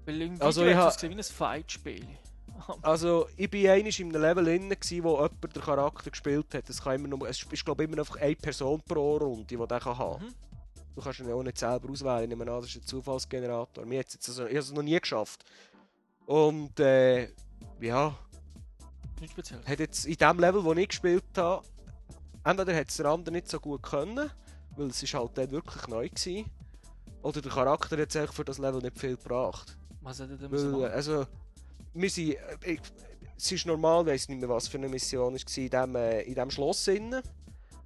Weil 0.04 0.20
im 0.22 0.40
Also 0.42 0.64
ich 0.64 0.74
hat 0.74 0.82
ha- 0.85 0.88
es 0.88 0.94
gesehen 0.96 1.11
wie 1.12 1.16
ein 1.18 1.22
Fight-Spiel. 1.24 2.06
Also 2.82 3.26
ich 3.37 3.50
bin 3.50 3.68
einmal 3.68 3.92
in 3.92 4.14
einem 4.16 4.22
Level 4.22 4.44
gewesen, 4.70 5.04
wo 5.04 5.14
jemand 5.16 5.54
den 5.56 5.62
Charakter 5.62 6.11
gespielt 6.11 6.54
hat. 6.54 6.68
Es, 6.70 6.82
kann 6.82 6.94
immer 6.94 7.09
nur, 7.09 7.28
es 7.28 7.42
ist 7.42 7.64
glaube 7.64 7.85
ich 7.85 7.88
immer 7.90 7.98
einfach 8.00 8.16
eine 8.16 8.35
Person 8.37 8.80
pro 8.88 9.18
Runde, 9.18 9.44
die 9.44 9.56
den 9.56 9.68
kann 9.68 9.98
haben 9.98 10.24
Mhm. 10.24 10.35
Du 10.96 11.02
kannst 11.02 11.20
ihn 11.20 11.28
ja 11.28 11.35
auch 11.35 11.42
nicht 11.42 11.59
selber 11.59 11.90
auswählen, 11.90 12.22
ich 12.22 12.28
nehme 12.30 12.50
an, 12.50 12.62
das 12.62 12.70
ist 12.70 12.76
ein 12.76 12.87
Zufallsgenerator. 12.87 13.85
Mir 13.85 13.96
jetzt 13.96 14.16
also, 14.28 14.44
ich 14.46 14.52
habe 14.52 14.59
es 14.61 14.72
noch 14.72 14.82
nie 14.82 14.98
geschafft. 14.98 15.44
Und 16.24 16.80
äh, 16.80 17.28
ja, 17.80 18.16
Nicht 19.20 19.32
speziell. 19.32 19.61
hat 19.62 19.78
jetzt 19.78 20.06
in 20.06 20.16
dem 20.16 20.38
Level, 20.38 20.64
wo 20.64 20.72
ich 20.72 20.88
gespielt 20.88 21.22
habe, 21.37 21.66
entweder 22.44 22.74
hat 22.74 22.88
es 22.88 22.96
der 22.96 23.06
andere 23.06 23.30
nicht 23.30 23.46
so 23.46 23.61
gut 23.61 23.82
können, 23.82 24.30
weil 24.74 24.87
es 24.87 25.02
ist 25.02 25.12
halt 25.12 25.37
dann 25.37 25.50
wirklich 25.50 25.87
neu 25.87 26.09
war. 26.09 26.44
Oder 27.22 27.42
der 27.42 27.52
Charakter 27.52 27.98
hat 28.00 28.12
sich 28.12 28.32
für 28.32 28.44
das 28.44 28.56
Level 28.56 28.80
nicht 28.80 28.98
viel 28.98 29.18
gebracht. 29.18 29.76
Was 30.00 30.18
hat 30.20 30.30
er 30.30 30.38
denn 30.38 30.50
Weil, 30.50 30.90
also, 30.92 31.26
wir 31.92 32.09
sind, 32.09 32.30
äh, 32.30 32.72
ich, 32.72 32.80
es 33.37 33.52
ist 33.52 33.66
normal, 33.66 34.06
ich 34.06 34.14
weiß 34.14 34.28
nicht 34.30 34.40
mehr, 34.40 34.48
was 34.48 34.66
für 34.66 34.78
eine 34.78 34.88
Mission 34.88 35.35
es 35.35 35.44
war, 35.44 35.62
in 35.62 35.68
diesem, 35.70 35.96
äh, 35.96 36.22
in 36.22 36.35
diesem 36.35 36.50
Schloss 36.50 36.88
innen. 36.88 37.22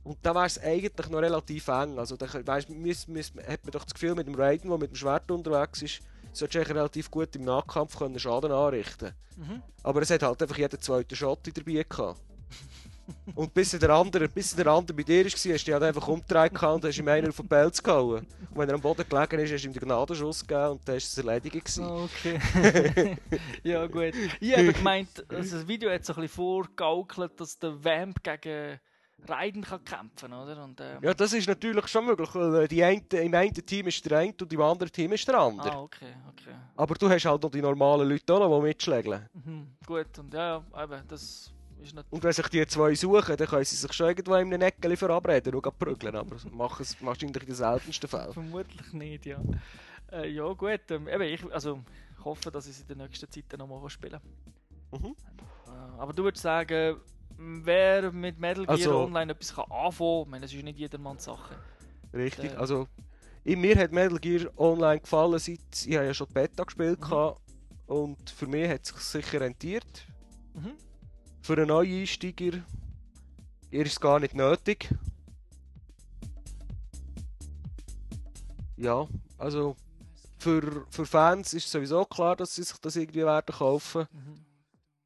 Und 0.02 0.18
da 0.22 0.34
wäre 0.34 0.46
es 0.46 0.58
eigentlich 0.58 1.08
noch 1.08 1.20
relativ 1.20 1.68
eng. 1.68 1.98
Also, 1.98 2.16
da 2.16 2.26
weißt, 2.32 2.70
müß, 2.70 3.08
müß, 3.08 3.32
hat 3.46 3.64
man 3.64 3.72
doch 3.72 3.84
das 3.84 3.94
Gefühl, 3.94 4.14
mit 4.14 4.26
dem 4.26 4.34
Raiden, 4.34 4.70
der 4.70 4.78
mit 4.78 4.90
dem 4.90 4.96
Schwert 4.96 5.30
unterwegs 5.30 5.82
ist, 5.82 6.00
solltest 6.32 6.54
du 6.54 6.58
eigentlich 6.58 6.76
relativ 6.76 7.10
gut 7.10 7.34
im 7.36 7.44
Nahkampf 7.44 7.98
können 7.98 8.18
Schaden 8.18 8.52
anrichten 8.52 9.14
Mhm. 9.40 9.62
Aber 9.82 10.02
es 10.02 10.10
hat 10.10 10.22
halt 10.22 10.42
einfach 10.42 10.58
jeden 10.58 10.80
zweiten 10.80 11.16
Shot 11.16 11.40
dabei 11.54 11.84
gehabt. 11.88 12.20
Und 13.34 13.54
bis 13.54 13.70
der 13.70 13.90
andere, 13.90 14.28
bis 14.28 14.54
der 14.54 14.66
andere 14.66 14.96
bei 14.96 15.02
dir 15.02 15.24
war, 15.24 15.30
hast 15.30 15.44
du 15.44 15.52
dich 15.52 15.72
halt 15.72 15.82
einfach 15.82 16.06
umgedreht 16.06 16.52
und 16.62 16.84
hast 16.84 16.98
ihm 16.98 17.08
einen 17.08 17.30
auf 17.30 17.36
den 17.36 17.48
Pelz 17.48 17.82
gehauen. 17.82 18.26
Und 18.50 18.56
wenn 18.56 18.68
er 18.68 18.74
am 18.74 18.80
Boden 18.80 19.04
gelegen 19.08 19.40
ist, 19.40 19.52
hast 19.52 19.62
du 19.62 19.68
ihm 19.68 19.72
den 19.72 19.82
Gnadenschuss 19.82 20.46
gegeben 20.46 20.72
und 20.72 20.80
dann 20.86 20.92
war 20.92 20.96
es 20.96 21.18
erledigt. 21.18 21.64
gewesen. 21.64 21.84
Okay. 21.84 23.16
ja, 23.64 23.86
gut. 23.86 24.14
Ich 24.40 24.52
habe 24.52 24.72
gemeint, 24.72 25.24
also 25.28 25.56
das 25.56 25.66
Video 25.66 25.90
hat 25.90 26.04
so 26.04 26.12
ein 26.12 26.20
bisschen 26.20 26.36
vorgaukelt, 26.36 27.40
dass 27.40 27.58
der 27.58 27.82
Vamp 27.82 28.22
gegen 28.22 28.78
Raiden 29.28 29.62
kann 29.62 29.84
kämpfen 29.84 30.32
oder? 30.32 30.62
Und, 30.64 30.80
ähm, 30.80 30.98
Ja, 31.02 31.14
das 31.14 31.32
ist 31.32 31.46
natürlich 31.48 31.86
schon 31.88 32.06
möglich, 32.06 32.28
weil 32.34 32.64
äh, 32.64 32.68
die 32.68 32.82
eine, 32.82 33.02
im 33.12 33.34
einen 33.34 33.54
Team 33.54 33.86
ist 33.88 34.04
der 34.08 34.18
eine 34.18 34.34
und 34.40 34.52
im 34.52 34.60
anderen 34.60 34.90
Team 34.92 35.12
ist 35.12 35.26
der 35.26 35.38
andere. 35.38 35.72
Ah, 35.72 35.82
okay, 35.82 36.14
okay. 36.28 36.54
Aber 36.76 36.94
du 36.94 37.08
hast 37.08 37.24
halt 37.24 37.42
noch 37.42 37.50
die 37.50 37.62
normalen 37.62 38.08
Leute 38.08 38.34
auch 38.34 38.40
noch, 38.40 38.60
die 38.60 38.66
mitschlägeln. 38.66 39.28
Mhm. 39.32 39.66
Gut, 39.86 40.18
und 40.18 40.32
ja, 40.32 40.62
ja, 40.74 40.84
eben, 40.84 41.02
das 41.08 41.52
ist 41.82 41.94
nicht, 41.94 42.06
Und 42.10 42.22
wenn 42.22 42.32
sich 42.32 42.48
die 42.48 42.66
zwei 42.66 42.94
suchen, 42.94 43.36
dann 43.36 43.46
können 43.46 43.64
sie 43.64 43.76
sich 43.76 43.92
schon 43.92 44.08
irgendwo 44.08 44.34
in 44.34 44.52
einem 44.52 44.62
Eckchen 44.62 44.96
verabreden 44.96 45.54
und 45.54 45.78
prügeln, 45.78 46.16
aber 46.16 46.36
machen 46.50 46.82
es 46.82 46.96
wahrscheinlich 47.02 47.42
in 47.42 47.46
den 47.46 47.54
seltensten 47.54 48.08
Fällen. 48.08 48.32
vermutlich 48.32 48.92
nicht, 48.92 49.26
ja. 49.26 49.40
Äh, 50.12 50.28
ja 50.30 50.52
gut, 50.52 50.80
ähm, 50.90 51.08
eben, 51.08 51.22
ich, 51.22 51.52
also, 51.52 51.80
ich 52.18 52.24
hoffe, 52.24 52.50
dass 52.50 52.66
ich 52.66 52.72
es 52.72 52.80
in 52.82 52.88
der 52.88 52.96
nächsten 52.96 53.30
Zeit 53.30 53.44
dann 53.48 53.60
noch 53.60 53.68
mal 53.68 53.88
spielen 53.88 54.20
kann. 54.90 55.00
Mhm. 55.00 55.14
Äh, 55.66 56.00
aber 56.00 56.12
du 56.12 56.24
würdest 56.24 56.42
sagen, 56.42 56.96
wer 57.42 58.12
mit 58.12 58.38
Metal 58.38 58.64
Gear 58.66 58.76
Also- 58.76 58.98
Online 59.04 59.32
etwas 59.32 59.54
kann 59.54 59.64
anfangen 59.70 59.92
kann, 60.10 60.22
ich 60.22 60.28
meine, 60.30 60.42
das 60.42 60.52
ist 60.52 60.62
nicht 60.62 60.78
jedermanns 60.78 61.24
Sache. 61.24 61.54
Richtig, 62.12 62.52
Äh. 62.52 62.56
also 62.56 62.86
in 63.44 63.60
mir 63.60 63.76
hat 63.78 63.92
Metal 63.92 64.18
Gear 64.18 64.50
Online 64.58 65.00
gefallen, 65.00 65.38
seit 65.38 65.58
ich 65.86 65.96
habe 65.96 66.06
ja 66.06 66.14
schon 66.14 66.26
die 66.28 66.34
Beta 66.34 66.64
gespielt 66.64 67.00
Mhm. 67.00 67.32
und 67.86 68.30
für 68.30 68.46
mich 68.46 68.68
hat 68.68 68.82
es 68.82 68.88
sich 68.90 69.24
sicher 69.24 69.40
rentiert. 69.40 70.04
Mhm. 70.54 70.72
Für 71.42 71.54
einen 71.54 71.68
Neueinsteiger 71.68 72.58
ist 73.70 73.92
es 73.92 74.00
gar 74.00 74.20
nicht 74.20 74.34
nötig. 74.34 74.90
Ja, 78.76 79.06
also 79.38 79.76
für, 80.38 80.86
für 80.90 81.04
Fans 81.06 81.52
ist 81.54 81.70
sowieso 81.70 82.04
klar, 82.04 82.36
dass 82.36 82.54
sie 82.54 82.62
sich 82.62 82.78
das 82.78 82.96
irgendwie 82.96 83.24
werden 83.24 83.54
kaufen. 83.54 84.06
Mhm. 84.12 84.34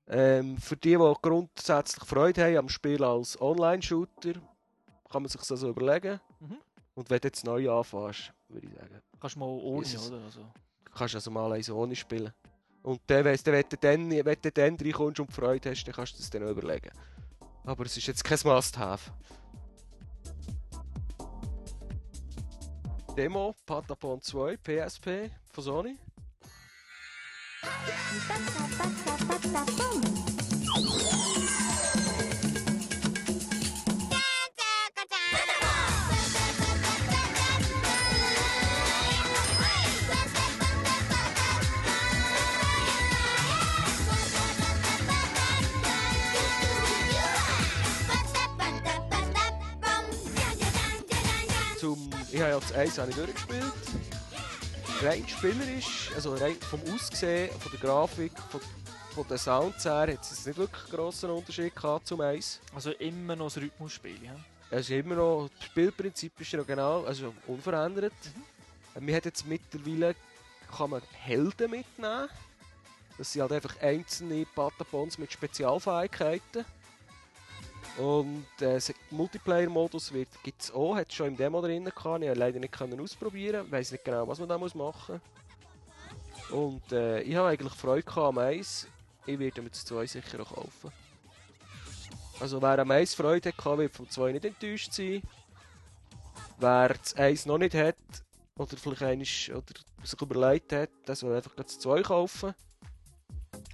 Ähm, 0.07 0.59
für 0.59 0.77
die, 0.77 0.91
die 0.97 1.15
grundsätzlich 1.23 2.05
Freude 2.07 2.45
haben 2.45 2.57
am 2.59 2.69
Spiel 2.69 3.03
als 3.03 3.41
Online-Shooter, 3.41 4.35
kann 5.11 5.23
man 5.23 5.29
sich 5.29 5.41
das 5.41 5.51
also 5.53 5.71
überlegen. 5.71 6.21
Mhm. 6.41 6.59
Und 6.95 7.11
wenn 7.11 7.21
du 7.21 7.29
jetzt 7.29 7.45
neu 7.45 7.71
anfängst, 7.71 8.33
würde 8.49 8.67
ich 8.69 8.75
sagen, 8.75 9.01
Kannst 9.21 9.37
du 9.37 9.41
mal 9.41 9.47
ohne, 9.47 9.87
es- 9.87 10.11
oder? 10.11 10.23
Also, 10.25 10.41
kannst 10.95 11.15
du 11.15 11.19
also 11.19 11.31
mal 11.31 11.53
eins 11.53 11.71
ohne 11.71 11.97
spielen. 11.97 12.33
Und 12.83 13.01
dann, 13.07 13.25
wenn, 13.25 13.39
wenn 13.47 13.65
du 13.69 13.77
dann, 13.79 14.11
wenn 14.11 14.37
du 14.43 14.53
dann 14.53 14.77
reinkommst 14.77 15.21
und 15.21 15.33
Freude 15.33 15.71
hast, 15.71 15.85
dann 15.85 15.95
kannst 15.95 16.13
du 16.15 16.19
das 16.19 16.29
dann 16.29 16.47
überlegen. 16.47 16.91
Aber 17.65 17.87
es 17.87 17.97
ist 17.97 18.07
jetzt 18.07 18.23
kein 18.23 18.39
Must-Have. 18.45 19.11
Demo, 23.17 23.55
Patapon 23.65 24.21
2, 24.21 24.57
PSP 24.59 25.31
von 25.53 25.65
Sony. 25.65 25.97
Zum, 51.85 52.09
das 52.49 52.73
1 52.73 52.99
habe 52.99 53.11
ich 53.11 53.17
durchgespielt. 53.17 53.65
Rein 55.03 55.27
spielerisch, 55.29 56.11
also 56.15 56.35
rein 56.35 56.57
vom 56.61 56.81
Aussehen, 56.95 57.51
von 57.59 57.73
der 57.73 57.81
Grafik, 57.81 58.33
von, 58.51 58.61
von 59.15 59.29
den 59.29 59.39
Sounds 59.39 59.85
her, 59.85 60.07
hat 60.13 60.23
es 60.23 60.47
nicht 60.47 60.57
wirklich 60.57 60.83
einen 60.85 60.93
grossen 60.93 61.31
Unterschied 61.31 61.75
gehabt 61.75 62.07
zum 62.07 62.21
1. 62.21 62.61
also 62.75 62.91
immer 62.93 63.37
noch 63.37 63.55
ein 63.55 63.63
Rhythmusspiel, 63.63 64.23
ja? 64.23 64.37
Es 64.71 64.89
ist 64.89 64.91
immer 64.91 65.17
noch, 65.17 65.51
das 65.57 65.67
Spielprinzip 65.67 66.41
ist 66.41 66.53
ja 66.53 66.59
noch 66.59 66.67
genau, 66.67 67.05
also 67.05 67.35
unverändert. 67.47 68.13
Mhm. 68.95 69.07
Man 69.07 69.15
hat 69.15 69.25
jetzt 69.25 69.47
mittlerweile, 69.47 70.15
kann 70.75 70.91
man 70.91 71.03
Helden 71.13 71.71
mitnehmen. 71.71 72.29
Das 73.19 73.33
sind 73.33 73.43
halt 73.43 73.53
einfach 73.53 73.81
einzelne 73.81 74.47
Patapons 74.55 75.19
mit 75.19 75.33
Spezialfähigkeiten. 75.33 76.65
Und 77.97 78.47
äh, 78.61 78.81
Multiplayer-Modus 79.11 80.13
gibt 80.43 80.63
es 80.63 80.73
auch, 80.73 80.97
hat 80.97 81.09
es 81.09 81.15
schon 81.15 81.29
im 81.29 81.37
Demo 81.37 81.61
drin 81.61 81.85
gehabt, 81.85 82.23
ich 82.23 82.29
habe 82.29 82.39
leider 82.39 82.59
nicht 82.59 82.73
können 82.73 83.01
ausprobieren, 83.01 83.71
weiß 83.71 83.93
nicht 83.93 84.05
genau, 84.05 84.27
was 84.27 84.41
man 84.41 84.49
da 84.49 84.59
muss 84.59 84.75
machen 84.75 85.21
muss. 86.51 86.51
Und 86.51 86.93
äh, 86.93 87.23
ich 87.23 87.37
habe 87.37 87.49
eigentlich 87.49 87.73
Freude 87.73 88.11
am 88.17 88.39
Eis, 88.39 88.89
ich 89.27 89.39
werde 89.39 89.63
mir 89.63 89.71
das 89.71 89.85
2 89.85 90.07
sicher 90.07 90.41
auch 90.41 90.55
kaufen. 90.55 90.93
Also 92.41 92.61
wer 92.61 92.79
am 92.81 92.91
Eis 92.91 93.15
Freude 93.15 93.53
hatte, 93.57 93.79
wird 93.79 93.95
vom 93.95 94.11
2 94.11 94.33
nicht 94.33 94.45
enttäuscht 94.45 94.93
sein. 94.93 95.23
Wer 96.59 96.89
das 96.89 97.15
1 97.15 97.47
noch 97.47 97.59
nicht 97.59 97.75
hat, 97.75 97.97
oder 98.57 98.77
vielleicht 98.77 99.03
einisch, 99.03 99.51
oder 99.51 99.73
sich 100.03 100.21
überlegt 100.21 100.73
hat, 100.73 100.91
der 101.07 101.15
soll 101.15 101.37
einfach 101.37 101.55
das 101.55 101.79
2 101.79 102.03
kaufen. 102.03 102.55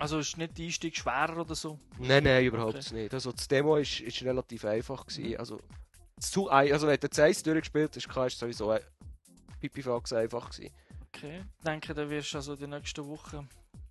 Also 0.01 0.19
ist 0.19 0.37
nicht 0.39 0.57
der 0.57 0.65
Einstieg 0.65 0.97
schwerer 0.97 1.37
oder 1.43 1.55
so? 1.55 1.79
Nein, 1.99 2.25
nein, 2.25 2.45
überhaupt 2.45 2.77
Okay. 2.77 2.95
nicht. 3.03 3.15
Also 3.15 3.33
das 3.33 3.47
Demo 3.47 3.77
ist, 3.77 4.01
ist 4.01 4.23
relativ 4.23 4.65
einfach 4.65 5.07
gewesen. 5.07 5.37
Also, 5.39 5.61
zu, 6.19 6.49
ein- 6.49 6.73
also 6.73 6.87
wenn 6.87 6.99
du 6.99 7.09
das 7.09 7.19
1 7.19 7.43
durchgespielt 7.43 7.95
hast, 7.95 8.17
war 8.17 8.27
es 8.27 8.39
sowieso 8.39 8.71
ein 8.71 8.81
Pipifax 9.61 10.13
einfach 10.15 10.51
gewesen. 10.51 10.73
Okay. 11.15 11.45
Ich 11.59 11.65
denke, 11.65 11.93
dann 11.95 12.09
wirst 12.09 12.33
du 12.33 12.39
also 12.39 12.57
die 12.57 12.67
nächsten 12.67 13.07
Wochen 13.07 13.49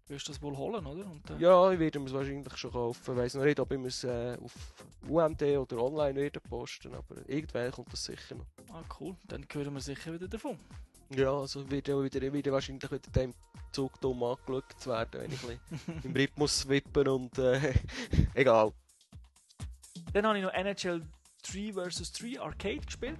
wirst 0.07 0.27
du 0.27 0.31
das 0.31 0.41
wohl 0.41 0.57
holen, 0.57 0.83
oder? 0.87 1.05
Ja, 1.37 1.71
ich 1.71 1.77
werde 1.79 1.99
es 2.03 2.11
wahrscheinlich 2.13 2.57
schon 2.57 2.71
kaufen. 2.71 3.11
Ich 3.13 3.17
weiß 3.17 3.33
noch 3.35 3.43
nicht, 3.43 3.59
ob 3.59 3.71
ich 3.71 3.79
es 3.85 4.03
äh, 4.03 4.35
auf 4.43 4.53
UMD 5.07 5.41
oder 5.43 5.77
online 5.83 6.15
werde 6.15 6.39
posten, 6.39 6.95
aber 6.95 7.17
irgendwann 7.27 7.71
kommt 7.71 7.93
das 7.93 8.05
sicher 8.05 8.33
noch. 8.35 8.47
Ah, 8.73 8.83
cool. 8.99 9.15
Dann 9.27 9.45
hören 9.53 9.71
wir 9.75 9.81
sicher 9.81 10.11
wieder 10.11 10.27
davon. 10.27 10.57
Ja, 11.15 11.31
also 11.31 11.69
wird 11.69 11.87
ja 11.87 12.01
wieder, 12.01 12.33
wieder 12.33 12.51
wahrscheinlich 12.51 12.89
wieder 12.91 12.99
dem 13.15 13.33
Zug 13.71 13.99
dumm 14.01 14.23
angeschaut 14.23 14.65
zu 14.77 14.89
werden, 14.91 15.21
wenn 15.21 15.31
ich 15.31 15.43
ein 15.43 15.59
bisschen 15.69 16.01
im 16.03 16.15
Rhythmus 16.15 16.67
wippen 16.67 17.07
und 17.07 17.37
äh, 17.37 17.73
egal. 18.35 18.71
Dann 20.13 20.25
habe 20.25 20.37
ich 20.37 20.43
noch 20.43 20.53
NHL 20.53 21.01
3 21.43 21.89
vs 21.89 22.11
3 22.13 22.39
Arcade 22.39 22.79
gespielt. 22.79 23.19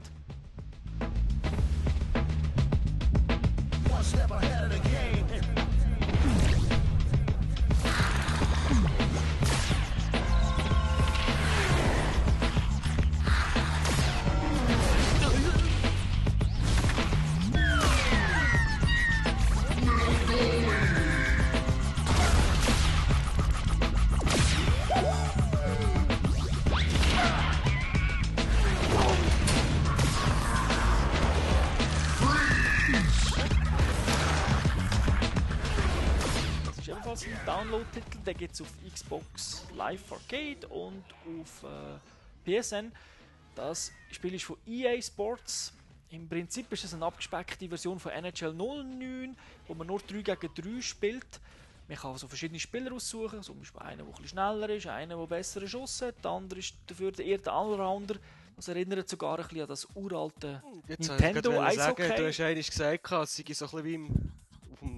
Den 38.29 38.37
gibt 38.37 38.53
es 38.53 38.61
auf 38.61 38.71
Xbox 38.93 39.65
Live 39.75 40.11
Arcade 40.11 40.67
und 40.67 41.03
auf 41.41 41.63
äh, 41.63 42.61
PSN. 42.61 42.91
Das 43.55 43.91
Spiel 44.11 44.35
ist 44.35 44.43
von 44.43 44.55
EA 44.67 45.01
Sports. 45.01 45.73
Im 46.11 46.29
Prinzip 46.29 46.71
ist 46.71 46.83
es 46.83 46.93
eine 46.93 47.05
abgespeckte 47.05 47.67
Version 47.67 47.99
von 47.99 48.11
NHL 48.11 48.53
09, 48.53 49.35
wo 49.67 49.73
man 49.73 49.87
nur 49.87 49.99
3 49.99 50.21
gegen 50.21 50.53
3 50.53 50.79
spielt. 50.79 51.41
Man 51.87 51.97
kann 51.97 52.11
also 52.11 52.27
verschiedene 52.27 52.59
Spieler 52.59 52.93
aussuchen, 52.93 53.41
zum 53.41 53.57
Beispiel 53.57 53.81
einen, 53.81 53.97
der 53.97 54.05
ein 54.05 54.11
bisschen 54.11 54.27
schneller 54.27 54.69
ist, 54.69 54.85
einen, 54.85 55.17
der 55.17 55.25
bessere 55.25 55.67
Schuss 55.67 56.03
hat, 56.03 56.23
der 56.23 56.29
andere 56.29 56.59
ist 56.59 56.75
dafür 56.85 57.17
eher 57.17 57.39
der 57.39 57.51
Allrounder. 57.53 58.17
Das 58.55 58.67
erinnert 58.67 59.09
sogar 59.09 59.39
ein 59.39 59.43
bisschen 59.43 59.61
an 59.61 59.67
das 59.69 59.87
uralte 59.95 60.61
Jetzt 60.87 61.09
Nintendo 61.09 61.59
Eishockey. 61.61 62.03
sagen, 62.03 62.15
du 62.15 62.27
hast 62.27 62.39
eigentlich 62.41 62.69
gesagt, 62.69 63.11
es 63.11 63.35
sei 63.37 63.53
so 63.53 63.65
ein 63.65 63.71
bisschen 63.71 63.83
wie 63.85 63.93
im, 63.95 64.31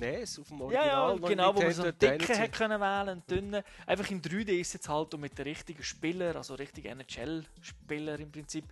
NES, 0.01 0.39
auf 0.39 0.47
dem 0.47 0.57
Ja, 0.57 0.63
Original. 0.65 1.19
ja, 1.21 1.27
genau, 1.27 1.55
wo 1.55 1.61
man 1.61 1.71
so 1.73 1.83
einen 1.83 1.97
dicken 1.97 2.27
hätte 2.27 2.51
können 2.51 2.81
wählen, 2.81 3.09
einen 3.09 3.23
dünnen. 3.29 3.63
Einfach 3.85 4.09
im 4.09 4.21
3D 4.21 4.59
ist 4.59 4.73
jetzt 4.73 4.89
halt 4.89 5.13
und 5.13 5.21
mit 5.21 5.37
den 5.37 5.43
richtigen 5.43 5.83
Spieler, 5.83 6.35
also 6.35 6.55
richtigen 6.55 6.99
NHL-Spieler 6.99 8.19
im 8.19 8.31
Prinzip. 8.31 8.65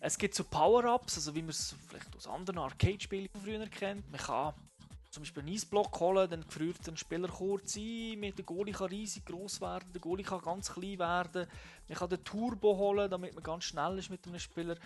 Es 0.00 0.18
gibt 0.18 0.34
so 0.34 0.44
Power-Ups, 0.44 1.16
also 1.16 1.34
wie 1.34 1.42
man 1.42 1.50
es 1.50 1.74
vielleicht 1.88 2.14
aus 2.16 2.26
anderen 2.26 2.58
Arcade-Spielen 2.58 3.28
früher 3.42 3.66
kennt. 3.66 4.10
Man 4.10 4.20
kann 4.20 4.54
zum 5.10 5.22
Beispiel 5.22 5.42
einen 5.44 5.54
Eisblock 5.54 6.00
holen, 6.00 6.28
dann 6.28 6.42
gefriert 6.44 6.88
ein 6.88 6.96
Spieler 6.96 7.28
kurz 7.28 7.76
ein, 7.76 8.18
mit 8.18 8.36
der 8.36 8.44
Goalie 8.44 8.74
kann 8.74 8.88
riesig 8.88 9.24
groß 9.24 9.60
werden, 9.60 9.88
der 9.92 10.00
Goalie 10.00 10.24
kann 10.24 10.42
ganz 10.42 10.72
klein 10.72 10.98
werden. 10.98 11.46
Man 11.88 11.98
kann 11.98 12.08
den 12.08 12.24
Turbo 12.24 12.76
holen, 12.76 13.08
damit 13.10 13.34
man 13.34 13.44
ganz 13.44 13.64
schnell 13.64 13.98
ist 13.98 14.10
mit 14.10 14.26
einem 14.26 14.38
Spieler. 14.38 14.76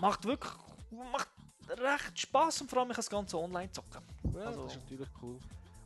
Macht 0.00 0.24
wirklich 0.24 0.52
macht 1.12 1.28
recht 1.78 2.18
Spaß 2.18 2.62
und 2.62 2.70
vor 2.70 2.80
allem 2.80 2.88
kann 2.88 2.96
das 2.96 3.10
Ganze 3.10 3.38
online 3.38 3.70
zocken. 3.72 4.02
Ja, 4.34 4.40
Also- 4.46 4.64
das 4.64 4.72
ist 4.76 4.82
natürlich 4.82 5.08
cool. 5.22 5.38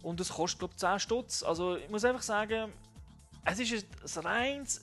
Und 0.03 0.21
es 0.21 0.29
kostet, 0.29 0.59
glaube 0.61 0.73
ich, 0.75 0.79
10 0.81 1.01
Stutz. 1.01 1.43
Also, 1.43 1.77
ich 1.77 1.89
muss 1.89 2.05
einfach 2.05 2.23
sagen, 2.23 2.73
es 3.45 3.59
ist 3.59 3.87
ein 4.19 4.25
reines 4.27 4.83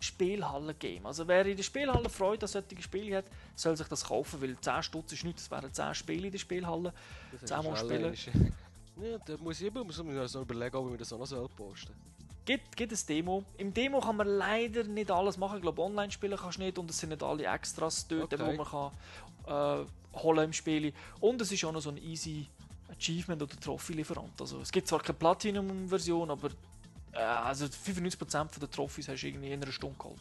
Spielhallen-Game. 0.00 1.06
Also, 1.06 1.26
wer 1.28 1.46
in 1.46 1.56
der 1.56 1.62
Spielhalle 1.62 2.08
Freude 2.08 2.42
an 2.44 2.48
solchen 2.48 2.82
Spielen 2.82 3.14
hat, 3.14 3.24
soll 3.54 3.76
sich 3.76 3.86
das 3.88 4.04
kaufen, 4.04 4.40
weil 4.42 4.56
10 4.60 4.82
Stutz 4.82 5.12
ist 5.12 5.24
nichts. 5.24 5.42
Es 5.42 5.50
wären 5.50 5.72
10 5.72 5.94
Spiele 5.94 6.26
in 6.26 6.32
der 6.32 6.38
Spielhalle. 6.38 6.92
Das 7.40 7.48
Zehnmal 7.48 8.12
ist 8.12 8.20
spielen. 8.20 8.54
Ja, 8.96 9.18
da 9.18 9.36
muss 9.38 9.60
ich, 9.60 9.74
muss 9.74 9.98
ich 9.98 10.04
mir 10.04 10.28
so 10.28 10.42
überlegen, 10.42 10.76
ob 10.76 10.86
ich 10.86 10.92
mir 10.92 10.98
das 10.98 11.12
auch 11.12 11.18
noch 11.18 11.26
soll 11.26 11.48
posten 11.48 11.92
gibt, 12.44 12.76
gibt 12.76 12.92
ein 12.92 12.98
Demo. 13.08 13.42
Im 13.58 13.74
Demo 13.74 13.98
kann 14.00 14.14
man 14.16 14.28
leider 14.28 14.84
nicht 14.84 15.10
alles 15.10 15.36
machen. 15.36 15.56
Ich 15.56 15.62
glaube, 15.62 15.82
online 15.82 16.12
spielen 16.12 16.38
kannst 16.38 16.58
du 16.58 16.62
nicht 16.62 16.78
und 16.78 16.88
es 16.90 16.98
sind 16.98 17.08
nicht 17.08 17.22
alle 17.22 17.44
Extras 17.46 18.06
dort, 18.06 18.32
Okay. 18.34 18.38
wo 18.56 18.62
man 18.62 18.92
kann, 19.46 19.82
äh, 19.82 19.86
holen 20.14 20.44
im 20.46 20.52
Spiel. 20.52 20.92
Und 21.20 21.40
es 21.40 21.50
ist 21.52 21.64
auch 21.64 21.72
noch 21.72 21.80
so 21.80 21.90
ein 21.90 21.96
easy 21.98 22.46
Achievement 22.90 23.42
oder 23.42 23.58
Trophy-Lieferant. 23.58 24.40
Also, 24.40 24.60
es 24.60 24.70
gibt 24.70 24.86
zwar 24.88 25.00
keine 25.00 25.18
Platinum-Version, 25.18 26.30
aber 26.30 26.50
äh, 27.12 27.18
also 27.18 27.64
95% 27.66 28.58
der 28.58 28.70
Trophys 28.70 29.08
hast 29.08 29.22
du 29.22 29.26
irgendwie 29.28 29.50
in 29.52 29.62
einer 29.62 29.72
Stunde 29.72 29.96
geholt. 29.98 30.18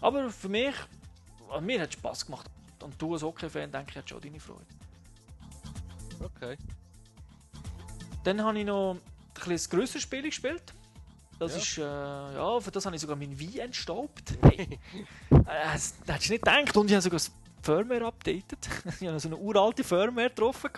Aber 0.00 0.30
für 0.30 0.48
mich, 0.48 0.74
äh, 1.54 1.60
mir 1.60 1.80
hat 1.80 1.88
es 1.88 1.94
Spass 1.94 2.24
gemacht. 2.26 2.48
Und 2.82 3.00
du 3.00 3.14
als 3.14 3.22
Hockey-Fan, 3.22 3.72
denke 3.72 3.90
ich, 3.90 3.96
hat 3.96 4.08
schon 4.08 4.20
deine 4.20 4.38
Freude. 4.38 4.60
Okay. 6.22 6.56
Dann 8.24 8.42
habe 8.42 8.58
ich 8.58 8.64
noch 8.66 8.94
ein 8.94 9.00
bisschen 9.48 9.70
grösseres 9.78 10.02
Spiel 10.02 10.22
gespielt. 10.22 10.62
Das 11.38 11.52
Ja. 11.52 11.58
ist, 11.58 11.78
äh, 11.78 11.82
ja, 12.36 12.60
für 12.60 12.70
das 12.70 12.86
habe 12.86 12.96
ich 12.96 13.02
sogar 13.02 13.16
mein 13.16 13.38
Wii 13.38 13.58
entstaubt. 13.60 14.34
Hey. 14.42 14.78
äh, 15.30 15.72
das 15.72 15.94
hättest 16.06 16.28
du 16.28 16.32
nicht 16.34 16.44
gedacht. 16.44 16.76
Und 16.76 16.86
ich 16.86 16.92
habe 16.94 17.02
sogar 17.02 17.16
das 17.16 17.30
Firmware 17.66 18.06
updated. 18.06 18.58
ich 19.00 19.08
habe 19.08 19.18
so 19.18 19.28
eine 19.28 19.36
uralte 19.38 19.82
Firmware 19.82 20.28
getroffen. 20.28 20.70